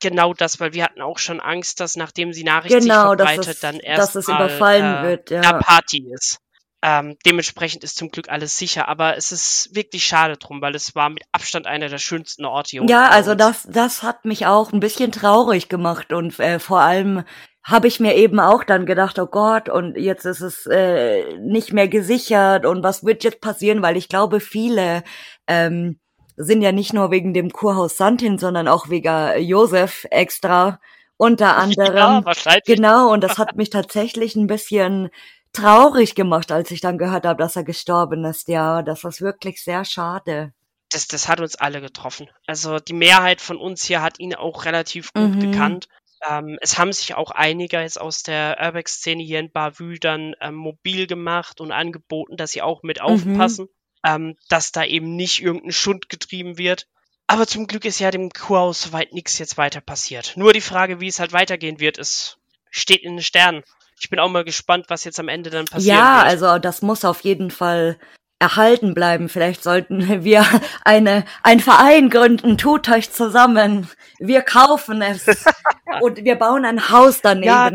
Genau 0.00 0.34
das, 0.34 0.60
weil 0.60 0.72
wir 0.72 0.84
hatten 0.84 1.02
auch 1.02 1.18
schon 1.18 1.40
Angst, 1.40 1.80
dass 1.80 1.96
nachdem 1.96 2.32
sie 2.32 2.44
Nachricht 2.44 2.78
genau, 2.78 3.10
sich 3.10 3.16
verbreitet, 3.16 3.48
es, 3.48 3.60
dann 3.60 3.80
erst 3.80 3.98
dass 3.98 4.14
es 4.14 4.28
mal, 4.28 4.36
überfallen 4.36 5.04
äh, 5.04 5.08
wird, 5.08 5.30
ja. 5.30 5.40
eine 5.40 5.58
Party 5.58 6.06
ist. 6.14 6.38
Ähm, 6.86 7.16
dementsprechend 7.24 7.82
ist 7.82 7.96
zum 7.96 8.10
Glück 8.10 8.28
alles 8.28 8.58
sicher, 8.58 8.88
aber 8.88 9.16
es 9.16 9.32
ist 9.32 9.74
wirklich 9.74 10.04
schade 10.04 10.36
drum, 10.36 10.60
weil 10.60 10.74
es 10.74 10.94
war 10.94 11.08
mit 11.08 11.22
Abstand 11.32 11.66
einer 11.66 11.88
der 11.88 11.96
schönsten 11.96 12.44
Orte 12.44 12.72
hier. 12.72 12.84
Ja, 12.86 13.08
also 13.08 13.34
das, 13.34 13.66
das 13.70 14.02
hat 14.02 14.26
mich 14.26 14.44
auch 14.44 14.70
ein 14.70 14.80
bisschen 14.80 15.10
traurig 15.10 15.70
gemacht 15.70 16.12
und 16.12 16.38
äh, 16.38 16.58
vor 16.58 16.80
allem 16.80 17.24
habe 17.62 17.88
ich 17.88 18.00
mir 18.00 18.16
eben 18.16 18.38
auch 18.38 18.64
dann 18.64 18.84
gedacht, 18.84 19.18
oh 19.18 19.24
Gott, 19.24 19.70
und 19.70 19.96
jetzt 19.96 20.26
ist 20.26 20.42
es 20.42 20.66
äh, 20.66 21.38
nicht 21.38 21.72
mehr 21.72 21.88
gesichert 21.88 22.66
und 22.66 22.82
was 22.82 23.02
wird 23.02 23.24
jetzt 23.24 23.40
passieren, 23.40 23.80
weil 23.80 23.96
ich 23.96 24.10
glaube, 24.10 24.38
viele 24.38 25.04
ähm, 25.46 25.98
sind 26.36 26.60
ja 26.60 26.72
nicht 26.72 26.92
nur 26.92 27.10
wegen 27.10 27.32
dem 27.32 27.50
Kurhaus 27.50 27.96
Santin, 27.96 28.36
sondern 28.36 28.68
auch 28.68 28.90
wegen 28.90 29.40
Josef 29.40 30.06
extra 30.10 30.80
unter 31.16 31.56
anderem. 31.56 31.96
Ja, 31.96 32.24
wahrscheinlich. 32.26 32.64
Genau, 32.66 33.10
und 33.10 33.22
das 33.22 33.38
hat 33.38 33.56
mich 33.56 33.70
tatsächlich 33.70 34.36
ein 34.36 34.48
bisschen 34.48 35.08
traurig 35.54 36.14
gemacht, 36.14 36.52
als 36.52 36.70
ich 36.70 36.80
dann 36.80 36.98
gehört 36.98 37.24
habe, 37.24 37.42
dass 37.42 37.56
er 37.56 37.64
gestorben 37.64 38.24
ist. 38.24 38.48
Ja, 38.48 38.82
das 38.82 39.04
ist 39.04 39.20
wirklich 39.20 39.62
sehr 39.62 39.84
schade. 39.84 40.52
Das, 40.90 41.08
das 41.08 41.28
hat 41.28 41.40
uns 41.40 41.56
alle 41.56 41.80
getroffen. 41.80 42.28
Also 42.46 42.78
die 42.78 42.92
Mehrheit 42.92 43.40
von 43.40 43.56
uns 43.56 43.84
hier 43.84 44.02
hat 44.02 44.20
ihn 44.20 44.34
auch 44.34 44.64
relativ 44.64 45.12
gut 45.12 45.34
mhm. 45.34 45.40
gekannt. 45.40 45.88
Ähm, 46.28 46.58
es 46.60 46.78
haben 46.78 46.92
sich 46.92 47.14
auch 47.14 47.30
einige 47.30 47.80
jetzt 47.80 48.00
aus 48.00 48.22
der 48.22 48.58
Urbex-Szene 48.60 49.22
hier 49.22 49.40
in 49.40 49.50
Bavü 49.50 49.98
dann 49.98 50.34
ähm, 50.40 50.54
mobil 50.54 51.06
gemacht 51.06 51.60
und 51.60 51.72
angeboten, 51.72 52.36
dass 52.36 52.52
sie 52.52 52.62
auch 52.62 52.82
mit 52.82 52.98
mhm. 52.98 53.04
aufpassen, 53.04 53.68
ähm, 54.04 54.36
dass 54.48 54.72
da 54.72 54.84
eben 54.84 55.16
nicht 55.16 55.42
irgendein 55.42 55.72
Schund 55.72 56.08
getrieben 56.08 56.58
wird. 56.58 56.86
Aber 57.26 57.46
zum 57.46 57.66
Glück 57.66 57.84
ist 57.84 58.00
ja 58.00 58.10
dem 58.10 58.30
Kurhaus 58.30 58.82
soweit 58.82 59.12
nichts 59.12 59.38
jetzt 59.38 59.56
weiter 59.56 59.80
passiert. 59.80 60.34
Nur 60.36 60.52
die 60.52 60.60
Frage, 60.60 61.00
wie 61.00 61.08
es 61.08 61.20
halt 61.20 61.32
weitergehen 61.32 61.80
wird, 61.80 61.98
ist, 61.98 62.38
steht 62.70 63.02
in 63.02 63.16
den 63.16 63.22
Sternen. 63.22 63.64
Ich 64.00 64.10
bin 64.10 64.18
auch 64.18 64.28
mal 64.28 64.44
gespannt, 64.44 64.86
was 64.88 65.04
jetzt 65.04 65.20
am 65.20 65.28
Ende 65.28 65.50
dann 65.50 65.66
passiert. 65.66 65.96
Ja, 65.96 66.18
wird. 66.18 66.26
also 66.26 66.58
das 66.58 66.82
muss 66.82 67.04
auf 67.04 67.20
jeden 67.20 67.50
Fall 67.50 67.98
erhalten 68.38 68.94
bleiben. 68.94 69.28
Vielleicht 69.28 69.62
sollten 69.62 70.00
wir 70.24 70.44
eine, 70.84 71.24
ein 71.42 71.60
Verein 71.60 72.10
gründen. 72.10 72.58
Tut 72.58 72.88
euch 72.88 73.12
zusammen. 73.12 73.88
Wir 74.18 74.42
kaufen 74.42 75.02
es. 75.02 75.26
und 76.00 76.24
wir 76.24 76.36
bauen 76.36 76.64
ein 76.64 76.90
Haus 76.90 77.20
daneben. 77.20 77.46
Ja, 77.46 77.70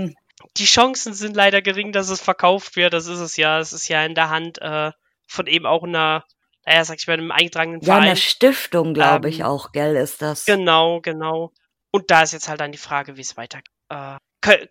die 0.58 0.66
Chancen 0.66 1.14
sind 1.14 1.36
leider 1.36 1.62
gering, 1.62 1.92
dass 1.92 2.10
es 2.10 2.22
verkauft 2.22 2.76
wird. 2.76 2.94
Das 2.94 3.08
ist 3.08 3.20
es 3.20 3.38
ja. 3.38 3.60
Es 3.60 3.74
ist 3.74 3.88
ja 3.88 4.04
in 4.06 4.16
der 4.16 4.30
Hand 4.30 4.62
äh, 4.62 4.92
von 5.28 5.48
eben 5.48 5.66
auch 5.66 5.84
einer, 5.84 6.26
naja, 6.66 6.84
sag 6.84 6.98
ich 7.00 7.08
mal, 7.08 7.14
einem 7.14 7.32
eingetragenen 7.32 7.82
Verein. 7.82 8.04
Ja, 8.04 8.10
eine 8.10 8.18
Stiftung, 8.18 8.94
glaube 8.94 9.28
ähm, 9.28 9.34
ich 9.34 9.44
auch, 9.44 9.72
gell, 9.72 9.96
ist 9.96 10.22
das. 10.22 10.46
Genau, 10.46 11.02
genau. 11.02 11.54
Und 11.92 12.12
da 12.12 12.24
ist 12.24 12.34
jetzt 12.34 12.50
halt 12.50 12.60
dann 12.60 12.72
die 12.72 12.78
Frage, 12.78 13.18
wie 13.18 13.22
es 13.22 13.38
weitergeht. 13.38 13.72
Äh, 13.90 14.18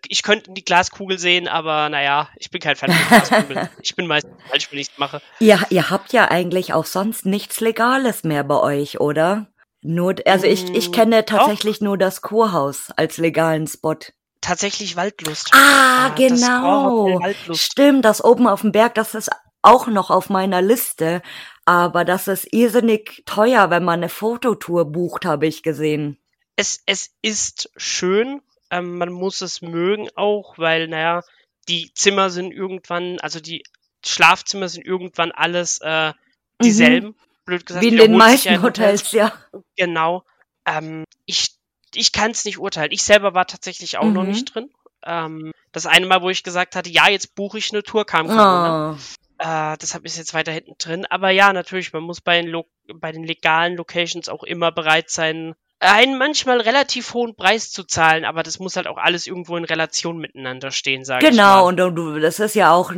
ich 0.08 0.22
könnte 0.22 0.52
die 0.52 0.64
Glaskugel 0.64 1.18
sehen, 1.18 1.46
aber 1.46 1.88
naja, 1.88 2.28
ich 2.36 2.50
bin 2.50 2.60
kein 2.60 2.76
Fan 2.76 2.90
von 2.90 3.08
Glaskugel. 3.08 3.70
ich 3.82 3.94
bin 3.94 4.06
meistens 4.06 4.34
falsch, 4.48 4.68
wenn 4.70 4.78
ich 4.78 4.88
es 4.88 4.98
mache. 4.98 5.20
Ja, 5.40 5.60
ihr 5.70 5.90
habt 5.90 6.12
ja 6.12 6.30
eigentlich 6.30 6.72
auch 6.72 6.86
sonst 6.86 7.26
nichts 7.26 7.60
Legales 7.60 8.24
mehr 8.24 8.44
bei 8.44 8.56
euch, 8.56 9.00
oder? 9.00 9.48
Nur, 9.80 10.16
also 10.26 10.46
ich, 10.46 10.70
ich 10.74 10.88
mm, 10.88 10.92
kenne 10.92 11.24
tatsächlich 11.24 11.78
Doch. 11.78 11.84
nur 11.84 11.98
das 11.98 12.22
Kurhaus 12.22 12.90
als 12.96 13.18
legalen 13.18 13.66
Spot. 13.66 13.98
Tatsächlich 14.40 14.96
Waldlust. 14.96 15.50
Ah, 15.52 16.08
ja, 16.08 16.14
genau. 16.16 17.20
Das 17.46 17.58
Stimmt, 17.58 18.04
das 18.04 18.24
oben 18.24 18.46
auf 18.46 18.62
dem 18.62 18.72
Berg, 18.72 18.94
das 18.94 19.14
ist 19.14 19.30
auch 19.62 19.86
noch 19.86 20.10
auf 20.10 20.30
meiner 20.30 20.62
Liste. 20.62 21.22
Aber 21.64 22.04
das 22.04 22.28
ist 22.28 22.52
irrsinnig 22.52 23.22
teuer, 23.26 23.70
wenn 23.70 23.84
man 23.84 24.00
eine 24.00 24.08
Fototour 24.08 24.90
bucht, 24.90 25.24
habe 25.24 25.46
ich 25.46 25.62
gesehen. 25.62 26.18
Es, 26.56 26.82
es 26.86 27.10
ist 27.22 27.70
schön, 27.76 28.40
ähm, 28.70 28.98
man 28.98 29.12
muss 29.12 29.40
es 29.40 29.62
mögen 29.62 30.08
auch, 30.14 30.58
weil, 30.58 30.88
naja, 30.88 31.22
die 31.68 31.92
Zimmer 31.94 32.30
sind 32.30 32.52
irgendwann, 32.52 33.18
also 33.20 33.40
die 33.40 33.62
Schlafzimmer 34.04 34.68
sind 34.68 34.86
irgendwann 34.86 35.32
alles 35.32 35.80
äh, 35.82 36.08
mhm. 36.08 36.14
dieselben. 36.62 37.08
Mhm. 37.08 37.14
Blöd 37.44 37.66
gesagt. 37.66 37.84
Wie 37.84 37.88
in 37.88 37.96
den 37.96 38.16
meisten 38.16 38.62
Hotels, 38.62 39.12
ja. 39.12 39.32
Genau. 39.76 40.22
Ähm, 40.66 41.04
ich 41.24 41.58
ich 41.94 42.12
kann 42.12 42.30
es 42.30 42.44
nicht 42.44 42.58
urteilen. 42.58 42.92
Ich 42.92 43.02
selber 43.02 43.34
war 43.34 43.46
tatsächlich 43.46 43.98
auch 43.98 44.04
mhm. 44.04 44.12
noch 44.12 44.24
nicht 44.24 44.54
drin. 44.54 44.70
Ähm, 45.04 45.52
das 45.72 45.86
eine 45.86 46.06
Mal, 46.06 46.22
wo 46.22 46.30
ich 46.30 46.42
gesagt 46.42 46.76
hatte, 46.76 46.90
ja, 46.90 47.08
jetzt 47.08 47.34
buche 47.34 47.58
ich 47.58 47.72
eine 47.72 47.82
Tour, 47.82 48.04
kam 48.04 48.26
Corona. 48.26 48.92
Oh. 48.92 48.96
Äh, 49.38 49.76
deshalb 49.78 50.04
ist 50.04 50.18
jetzt 50.18 50.34
weiter 50.34 50.52
hinten 50.52 50.74
drin. 50.78 51.06
Aber 51.06 51.30
ja, 51.30 51.52
natürlich, 51.52 51.92
man 51.92 52.02
muss 52.02 52.20
bei 52.20 52.42
den, 52.42 52.62
bei 52.94 53.12
den 53.12 53.24
legalen 53.24 53.76
Locations 53.76 54.28
auch 54.28 54.42
immer 54.42 54.72
bereit 54.72 55.10
sein, 55.10 55.54
einen 55.80 56.18
manchmal 56.18 56.60
relativ 56.60 57.14
hohen 57.14 57.36
Preis 57.36 57.70
zu 57.70 57.84
zahlen, 57.84 58.24
aber 58.24 58.42
das 58.42 58.58
muss 58.58 58.74
halt 58.74 58.88
auch 58.88 58.96
alles 58.96 59.26
irgendwo 59.26 59.56
in 59.56 59.64
Relation 59.64 60.18
miteinander 60.18 60.72
stehen, 60.72 61.04
sage 61.04 61.28
genau, 61.28 61.68
ich. 61.70 61.76
Genau, 61.76 61.86
und 61.86 61.96
du, 61.96 62.18
das 62.18 62.40
ist 62.40 62.56
ja 62.56 62.72
auch, 62.72 62.92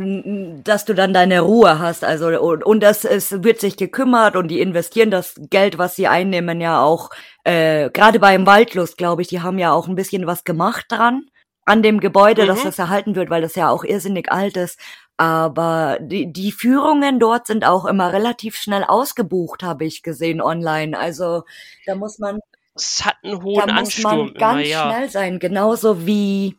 dass 0.63 0.85
du 0.85 0.95
dann 0.95 1.13
deine 1.13 1.41
Ruhe 1.41 1.77
hast, 1.77 2.03
also 2.03 2.27
und, 2.27 2.63
und 2.63 2.81
das 2.81 3.05
es 3.05 3.43
wird 3.43 3.59
sich 3.59 3.77
gekümmert 3.77 4.35
und 4.35 4.47
die 4.47 4.61
investieren 4.61 5.11
das 5.11 5.35
Geld, 5.49 5.77
was 5.77 5.95
sie 5.95 6.07
einnehmen, 6.07 6.59
ja 6.59 6.81
auch 6.81 7.11
äh, 7.43 7.91
gerade 7.91 8.19
beim 8.19 8.47
Waldlust, 8.47 8.97
glaube 8.97 9.21
ich, 9.21 9.27
die 9.27 9.41
haben 9.41 9.59
ja 9.59 9.71
auch 9.73 9.87
ein 9.87 9.95
bisschen 9.95 10.25
was 10.25 10.43
gemacht 10.43 10.85
dran 10.89 11.25
an 11.65 11.83
dem 11.83 11.99
Gebäude, 11.99 12.43
mhm. 12.43 12.47
dass 12.47 12.63
das 12.63 12.79
erhalten 12.79 13.15
wird, 13.15 13.29
weil 13.29 13.43
das 13.43 13.55
ja 13.55 13.69
auch 13.69 13.83
irrsinnig 13.83 14.31
alt 14.31 14.57
ist. 14.57 14.79
Aber 15.17 15.99
die, 16.01 16.33
die 16.33 16.51
Führungen 16.51 17.19
dort 17.19 17.45
sind 17.45 17.63
auch 17.63 17.85
immer 17.85 18.11
relativ 18.11 18.55
schnell 18.55 18.83
ausgebucht, 18.83 19.61
habe 19.61 19.85
ich 19.85 20.01
gesehen 20.01 20.41
online. 20.41 20.97
Also 20.97 21.43
da 21.85 21.93
muss 21.93 22.17
man 22.17 22.39
es 22.75 23.05
hat 23.05 23.17
einen 23.23 23.43
hohen 23.43 23.67
da 23.67 23.73
muss 23.73 23.79
Ansturm 23.79 24.17
man 24.17 24.33
ganz 24.33 24.59
immer, 24.59 24.67
ja. 24.67 24.91
schnell 24.91 25.09
sein, 25.09 25.39
genauso 25.39 26.05
wie 26.05 26.57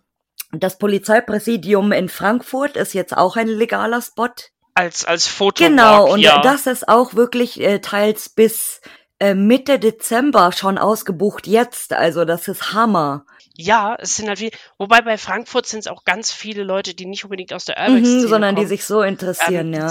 das 0.53 0.79
Polizeipräsidium 0.79 1.93
in 1.93 2.09
Frankfurt 2.09 2.77
ist 2.77 2.93
jetzt 2.93 3.17
auch 3.17 3.37
ein 3.37 3.49
legaler 3.49 4.03
Spot. 4.03 4.29
Als 4.75 5.05
als 5.05 5.27
Foto. 5.27 5.65
Genau 5.65 6.11
und 6.13 6.21
ja. 6.21 6.41
das 6.41 6.67
ist 6.67 6.89
auch 6.89 7.15
wirklich 7.15 7.61
äh, 7.61 7.81
teils 7.81 8.29
bis 8.29 8.81
äh, 9.19 9.35
Mitte 9.35 9.79
Dezember 9.79 10.53
schon 10.53 10.79
ausgebucht 10.79 11.47
jetzt. 11.47 11.93
Also 11.93 12.25
das 12.25 12.49
ist 12.49 12.73
Hammer. 12.73 13.25
Ja, 13.55 13.97
es 13.99 14.17
sind 14.17 14.29
halt 14.29 14.39
viele. 14.39 14.51
Wobei 14.79 15.03
bei 15.03 15.19
Frankfurt 15.19 15.67
sind 15.67 15.81
es 15.81 15.87
auch 15.87 16.05
ganz 16.05 16.33
viele 16.33 16.65
Leute, 16.65 16.95
die 16.95 17.07
nicht 17.07 17.25
unbedingt 17.25 17.53
aus 17.53 17.67
der 17.67 17.77
Urbex 17.79 18.09
mhm, 18.09 18.21
sondern 18.21 18.55
kommen. 18.55 18.67
die 18.67 18.69
sich 18.69 18.85
so 18.85 19.03
interessieren, 19.03 19.73
ähm, 19.75 19.81
ja. 19.81 19.89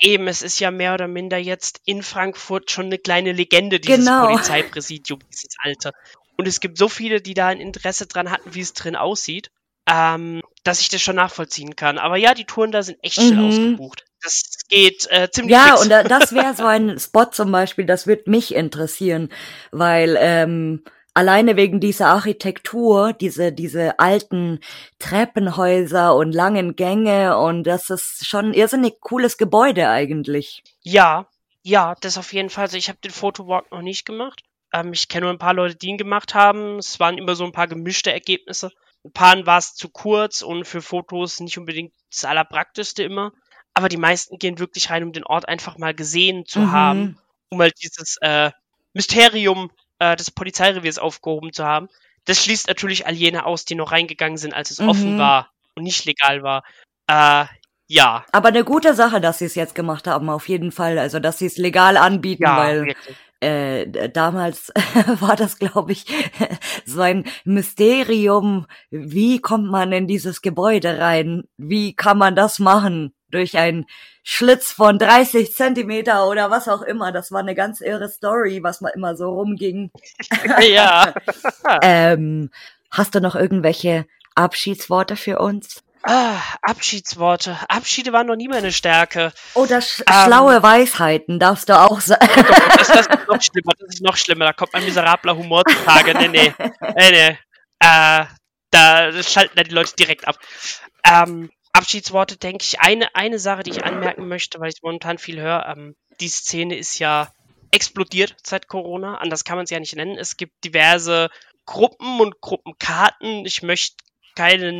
Eben, 0.00 0.28
es 0.28 0.42
ist 0.42 0.60
ja 0.60 0.70
mehr 0.70 0.94
oder 0.94 1.08
minder 1.08 1.38
jetzt 1.38 1.80
in 1.84 2.02
Frankfurt 2.02 2.70
schon 2.70 2.86
eine 2.86 2.98
kleine 2.98 3.32
Legende, 3.32 3.80
dieses 3.80 4.04
genau. 4.04 4.26
Polizeipräsidium, 4.26 5.20
dieses 5.32 5.56
Alte. 5.62 5.92
Und 6.36 6.46
es 6.46 6.60
gibt 6.60 6.78
so 6.78 6.88
viele, 6.88 7.20
die 7.20 7.34
da 7.34 7.48
ein 7.48 7.60
Interesse 7.60 8.06
dran 8.06 8.30
hatten, 8.30 8.54
wie 8.54 8.60
es 8.60 8.74
drin 8.74 8.94
aussieht, 8.94 9.50
ähm, 9.88 10.40
dass 10.62 10.80
ich 10.80 10.88
das 10.88 11.02
schon 11.02 11.16
nachvollziehen 11.16 11.74
kann. 11.74 11.98
Aber 11.98 12.16
ja, 12.16 12.34
die 12.34 12.44
Touren 12.44 12.70
da 12.70 12.82
sind 12.82 12.98
echt 13.02 13.14
schnell 13.14 13.34
mhm. 13.34 13.48
ausgebucht. 13.48 14.04
Das 14.22 14.42
geht 14.68 15.06
äh, 15.10 15.30
ziemlich 15.30 15.56
Ja, 15.56 15.76
fix. 15.76 15.82
und 15.82 15.90
das 15.90 16.32
wäre 16.32 16.54
so 16.54 16.64
ein 16.64 16.98
Spot 16.98 17.26
zum 17.26 17.50
Beispiel, 17.50 17.86
das 17.86 18.06
wird 18.06 18.26
mich 18.26 18.54
interessieren, 18.54 19.30
weil 19.70 20.16
ähm, 20.18 20.84
alleine 21.18 21.56
wegen 21.56 21.80
dieser 21.80 22.06
Architektur, 22.10 23.12
diese, 23.12 23.52
diese 23.52 23.98
alten 23.98 24.60
Treppenhäuser 25.00 26.14
und 26.14 26.30
langen 26.32 26.76
Gänge 26.76 27.36
und 27.38 27.64
das 27.64 27.90
ist 27.90 28.24
schon 28.24 28.46
ein 28.46 28.54
irrsinnig 28.54 29.00
cooles 29.00 29.36
Gebäude 29.36 29.88
eigentlich. 29.88 30.62
Ja, 30.80 31.26
ja, 31.64 31.96
das 32.00 32.18
auf 32.18 32.32
jeden 32.32 32.50
Fall. 32.50 32.66
Also 32.66 32.76
ich 32.76 32.88
habe 32.88 33.00
den 33.02 33.10
Photowalk 33.10 33.68
noch 33.72 33.82
nicht 33.82 34.04
gemacht. 34.04 34.44
Ähm, 34.72 34.92
ich 34.92 35.08
kenne 35.08 35.24
nur 35.24 35.34
ein 35.34 35.40
paar 35.40 35.54
Leute, 35.54 35.74
die 35.74 35.88
ihn 35.88 35.98
gemacht 35.98 36.36
haben. 36.36 36.78
Es 36.78 37.00
waren 37.00 37.18
immer 37.18 37.34
so 37.34 37.44
ein 37.44 37.52
paar 37.52 37.66
gemischte 37.66 38.12
Ergebnisse. 38.12 38.70
Ein 39.04 39.12
paar 39.12 39.44
war 39.44 39.58
es 39.58 39.74
zu 39.74 39.88
kurz 39.88 40.42
und 40.42 40.68
für 40.68 40.82
Fotos 40.82 41.40
nicht 41.40 41.58
unbedingt 41.58 41.92
das 42.12 42.26
Allerpraktischste 42.26 43.02
immer. 43.02 43.32
Aber 43.74 43.88
die 43.88 43.96
meisten 43.96 44.38
gehen 44.38 44.60
wirklich 44.60 44.88
rein, 44.90 45.02
um 45.02 45.12
den 45.12 45.24
Ort 45.24 45.48
einfach 45.48 45.78
mal 45.78 45.94
gesehen 45.94 46.46
zu 46.46 46.60
mhm. 46.60 46.70
haben, 46.70 47.18
um 47.50 47.60
halt 47.60 47.74
dieses 47.82 48.18
äh, 48.20 48.52
Mysterium 48.92 49.72
äh, 49.98 50.16
des 50.16 50.30
Polizeireviers 50.30 50.98
aufgehoben 50.98 51.52
zu 51.52 51.64
haben. 51.64 51.88
Das 52.24 52.44
schließt 52.44 52.68
natürlich 52.68 53.06
all 53.06 53.14
jene 53.14 53.46
aus, 53.46 53.64
die 53.64 53.74
noch 53.74 53.92
reingegangen 53.92 54.36
sind, 54.36 54.54
als 54.54 54.70
es 54.70 54.80
mhm. 54.80 54.88
offen 54.88 55.18
war 55.18 55.50
und 55.74 55.82
nicht 55.82 56.04
legal 56.04 56.42
war. 56.42 56.62
Äh, 57.06 57.46
ja. 57.86 58.24
Aber 58.32 58.48
eine 58.48 58.64
gute 58.64 58.94
Sache, 58.94 59.20
dass 59.20 59.38
sie 59.38 59.46
es 59.46 59.54
jetzt 59.54 59.74
gemacht 59.74 60.06
haben, 60.06 60.28
auf 60.28 60.48
jeden 60.48 60.72
Fall. 60.72 60.98
Also, 60.98 61.20
dass 61.20 61.38
sie 61.38 61.46
es 61.46 61.56
legal 61.56 61.96
anbieten, 61.96 62.42
ja, 62.42 62.56
weil 62.58 62.94
äh, 63.40 64.10
damals 64.10 64.72
war 65.20 65.36
das, 65.36 65.58
glaube 65.58 65.92
ich, 65.92 66.04
so 66.84 67.00
ein 67.00 67.24
Mysterium. 67.44 68.66
Wie 68.90 69.40
kommt 69.40 69.70
man 69.70 69.92
in 69.92 70.06
dieses 70.06 70.42
Gebäude 70.42 70.98
rein? 70.98 71.44
Wie 71.56 71.94
kann 71.94 72.18
man 72.18 72.36
das 72.36 72.58
machen? 72.58 73.14
Durch 73.30 73.56
ein 73.56 73.86
Schlitz 74.22 74.72
von 74.72 74.98
30 74.98 75.54
Zentimeter 75.54 76.28
oder 76.28 76.50
was 76.50 76.68
auch 76.68 76.82
immer. 76.82 77.12
Das 77.12 77.32
war 77.32 77.40
eine 77.40 77.54
ganz 77.54 77.80
irre 77.80 78.08
Story, 78.08 78.62
was 78.62 78.80
mal 78.80 78.92
immer 78.94 79.16
so 79.16 79.30
rumging. 79.30 79.90
ja. 80.60 81.14
ähm, 81.82 82.50
hast 82.90 83.14
du 83.14 83.20
noch 83.20 83.34
irgendwelche 83.34 84.06
Abschiedsworte 84.34 85.16
für 85.16 85.38
uns? 85.38 85.82
Ah, 86.02 86.40
Abschiedsworte. 86.62 87.58
Abschiede 87.68 88.12
waren 88.12 88.26
noch 88.26 88.36
nie 88.36 88.48
meine 88.48 88.72
Stärke. 88.72 89.32
Oder 89.54 89.80
sch 89.80 90.00
ähm, 90.00 90.14
schlaue 90.24 90.62
Weisheiten 90.62 91.38
darfst 91.38 91.68
du 91.68 91.78
auch 91.78 92.00
sagen. 92.00 92.26
Oh 92.28 92.42
das, 92.76 92.88
das, 92.88 93.00
ist 93.00 93.28
noch 93.28 93.42
schlimmer, 93.42 93.72
das 93.78 93.88
ist 93.94 94.02
noch 94.02 94.16
schlimmer. 94.16 94.44
Da 94.46 94.52
kommt 94.52 94.72
mein 94.72 94.84
miserabler 94.84 95.36
Humor 95.36 95.64
zutage. 95.66 96.16
Nee, 96.16 96.28
nee. 96.28 96.54
Nee, 96.96 97.10
nee. 97.10 97.38
Äh, 97.80 98.24
da 98.70 99.22
schalten 99.22 99.56
da 99.56 99.62
die 99.62 99.74
Leute 99.74 99.96
direkt 99.96 100.28
ab. 100.28 100.38
Ähm, 101.04 101.50
Abschiedsworte, 101.78 102.36
denke 102.36 102.64
ich. 102.64 102.80
Eine, 102.80 103.14
eine 103.14 103.38
Sache, 103.38 103.62
die 103.62 103.70
ich 103.70 103.84
anmerken 103.84 104.28
möchte, 104.28 104.60
weil 104.60 104.70
ich 104.70 104.82
momentan 104.82 105.18
viel 105.18 105.40
höre, 105.40 105.66
ähm, 105.66 105.96
die 106.20 106.28
Szene 106.28 106.76
ist 106.76 106.98
ja 106.98 107.32
explodiert 107.70 108.34
seit 108.42 108.68
Corona. 108.68 109.18
Anders 109.18 109.44
kann 109.44 109.56
man 109.56 109.64
es 109.64 109.70
ja 109.70 109.80
nicht 109.80 109.94
nennen. 109.94 110.18
Es 110.18 110.36
gibt 110.36 110.64
diverse 110.64 111.30
Gruppen 111.66 112.20
und 112.20 112.40
Gruppenkarten. 112.40 113.46
Ich 113.46 113.62
möchte 113.62 113.96
keine 114.34 114.72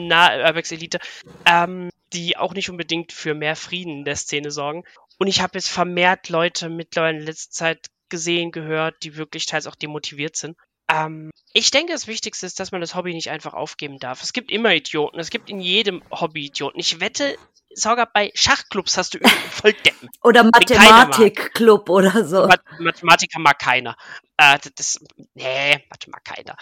Urbex 0.44 0.72
Elite, 0.72 0.98
ähm, 1.44 1.90
die 2.12 2.36
auch 2.36 2.54
nicht 2.54 2.70
unbedingt 2.70 3.12
für 3.12 3.34
mehr 3.34 3.56
Frieden 3.56 3.98
in 3.98 4.04
der 4.04 4.16
Szene 4.16 4.50
sorgen. 4.50 4.84
Und 5.18 5.26
ich 5.26 5.40
habe 5.40 5.58
jetzt 5.58 5.68
vermehrt 5.68 6.28
Leute 6.28 6.68
mittlerweile 6.68 7.18
in 7.18 7.24
letzter 7.24 7.50
Zeit 7.50 7.90
gesehen, 8.08 8.52
gehört, 8.52 9.02
die 9.02 9.16
wirklich 9.16 9.46
teils 9.46 9.66
auch 9.66 9.74
demotiviert 9.74 10.36
sind. 10.36 10.56
Ähm, 10.90 11.30
ich 11.52 11.70
denke, 11.70 11.92
das 11.92 12.06
Wichtigste 12.06 12.46
ist, 12.46 12.60
dass 12.60 12.72
man 12.72 12.80
das 12.80 12.94
Hobby 12.94 13.12
nicht 13.14 13.30
einfach 13.30 13.54
aufgeben 13.54 13.98
darf. 13.98 14.22
Es 14.22 14.32
gibt 14.32 14.50
immer 14.50 14.72
Idioten. 14.74 15.18
Es 15.18 15.30
gibt 15.30 15.50
in 15.50 15.60
jedem 15.60 16.02
Hobby 16.10 16.46
Idioten. 16.46 16.78
Ich 16.78 17.00
wette, 17.00 17.36
sogar 17.74 18.06
bei 18.12 18.30
Schachclubs 18.34 18.96
hast 18.96 19.14
du 19.14 19.18
voll 19.50 19.72
Deppen. 19.72 20.08
oder 20.22 20.44
Mathematikclub 20.44 21.88
oder 21.88 22.24
so. 22.26 22.46
Math 22.46 22.62
Mathematiker 22.78 23.40
mag 23.40 23.58
keiner. 23.58 23.96
Äh, 24.36 24.58
das, 24.76 25.00
nee, 25.34 25.84
Mathe 25.90 26.10
mag 26.10 26.24
keiner. 26.24 26.56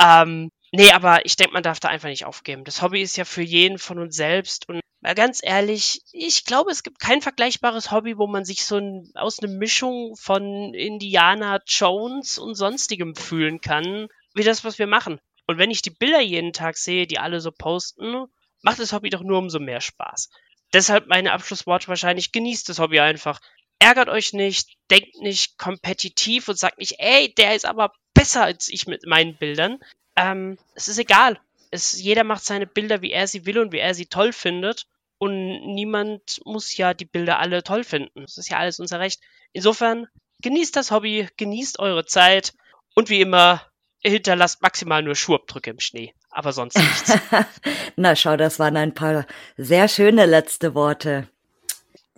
Ähm, 0.00 0.50
Nee, 0.76 0.90
aber 0.90 1.24
ich 1.24 1.36
denke, 1.36 1.52
man 1.52 1.62
darf 1.62 1.78
da 1.78 1.86
einfach 1.86 2.08
nicht 2.08 2.24
aufgeben. 2.24 2.64
Das 2.64 2.82
Hobby 2.82 3.00
ist 3.00 3.16
ja 3.16 3.24
für 3.24 3.42
jeden 3.42 3.78
von 3.78 4.00
uns 4.00 4.16
selbst. 4.16 4.68
Und 4.68 4.80
mal 5.02 5.14
ganz 5.14 5.38
ehrlich, 5.40 6.02
ich 6.10 6.44
glaube, 6.44 6.72
es 6.72 6.82
gibt 6.82 6.98
kein 6.98 7.22
vergleichbares 7.22 7.92
Hobby, 7.92 8.18
wo 8.18 8.26
man 8.26 8.44
sich 8.44 8.64
so 8.64 8.78
ein, 8.78 9.08
aus 9.14 9.38
einer 9.38 9.52
Mischung 9.52 10.16
von 10.16 10.74
Indiana 10.74 11.60
Jones 11.64 12.40
und 12.40 12.56
sonstigem 12.56 13.14
fühlen 13.14 13.60
kann, 13.60 14.08
wie 14.34 14.42
das, 14.42 14.64
was 14.64 14.80
wir 14.80 14.88
machen. 14.88 15.20
Und 15.46 15.58
wenn 15.58 15.70
ich 15.70 15.80
die 15.80 15.90
Bilder 15.90 16.20
jeden 16.20 16.52
Tag 16.52 16.76
sehe, 16.76 17.06
die 17.06 17.20
alle 17.20 17.38
so 17.38 17.52
posten, 17.52 18.24
macht 18.62 18.80
das 18.80 18.92
Hobby 18.92 19.10
doch 19.10 19.22
nur 19.22 19.38
umso 19.38 19.60
mehr 19.60 19.80
Spaß. 19.80 20.28
Deshalb 20.72 21.06
meine 21.06 21.34
Abschlussworte 21.34 21.86
wahrscheinlich, 21.86 22.32
genießt 22.32 22.68
das 22.68 22.80
Hobby 22.80 22.98
einfach. 22.98 23.40
Ärgert 23.78 24.08
euch 24.08 24.32
nicht, 24.32 24.70
denkt 24.90 25.20
nicht 25.20 25.56
kompetitiv 25.56 26.48
und 26.48 26.58
sagt 26.58 26.78
nicht, 26.78 26.96
ey, 26.98 27.32
der 27.32 27.54
ist 27.54 27.64
aber 27.64 27.92
besser 28.12 28.42
als 28.42 28.66
ich 28.68 28.88
mit 28.88 29.06
meinen 29.06 29.36
Bildern 29.36 29.78
ähm, 30.16 30.58
es 30.74 30.88
ist 30.88 30.98
egal. 30.98 31.38
Es, 31.70 32.00
jeder 32.00 32.24
macht 32.24 32.44
seine 32.44 32.66
Bilder, 32.66 33.02
wie 33.02 33.10
er 33.10 33.26
sie 33.26 33.46
will 33.46 33.58
und 33.58 33.72
wie 33.72 33.78
er 33.78 33.94
sie 33.94 34.06
toll 34.06 34.32
findet. 34.32 34.86
Und 35.18 35.74
niemand 35.74 36.40
muss 36.44 36.76
ja 36.76 36.94
die 36.94 37.04
Bilder 37.04 37.38
alle 37.38 37.62
toll 37.62 37.84
finden. 37.84 38.22
Das 38.22 38.38
ist 38.38 38.50
ja 38.50 38.58
alles 38.58 38.80
unser 38.80 39.00
Recht. 39.00 39.20
Insofern, 39.52 40.06
genießt 40.42 40.76
das 40.76 40.90
Hobby, 40.90 41.28
genießt 41.36 41.78
eure 41.78 42.04
Zeit 42.04 42.52
und 42.94 43.10
wie 43.10 43.20
immer, 43.20 43.62
hinterlasst 44.02 44.62
maximal 44.62 45.02
nur 45.02 45.14
Schuhabdrücke 45.14 45.70
im 45.70 45.80
Schnee. 45.80 46.14
Aber 46.30 46.52
sonst 46.52 46.76
nichts. 46.76 47.12
Na 47.96 48.16
schau, 48.16 48.36
das 48.36 48.58
waren 48.58 48.76
ein 48.76 48.94
paar 48.94 49.26
sehr 49.56 49.88
schöne 49.88 50.26
letzte 50.26 50.74
Worte. 50.74 51.28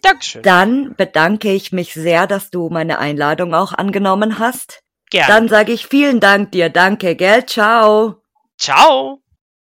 Dankeschön. 0.02 0.42
Dann 0.42 0.94
bedanke 0.96 1.52
ich 1.52 1.72
mich 1.72 1.94
sehr, 1.94 2.26
dass 2.26 2.50
du 2.50 2.68
meine 2.68 2.98
Einladung 2.98 3.54
auch 3.54 3.72
angenommen 3.72 4.38
hast. 4.38 4.82
Gerne. 5.10 5.32
Dann 5.32 5.48
sage 5.48 5.72
ich 5.72 5.86
vielen 5.86 6.20
Dank 6.20 6.52
dir. 6.52 6.68
Danke, 6.68 7.14
gell? 7.16 7.46
Ciao. 7.46 8.22
Ciao. 8.58 9.22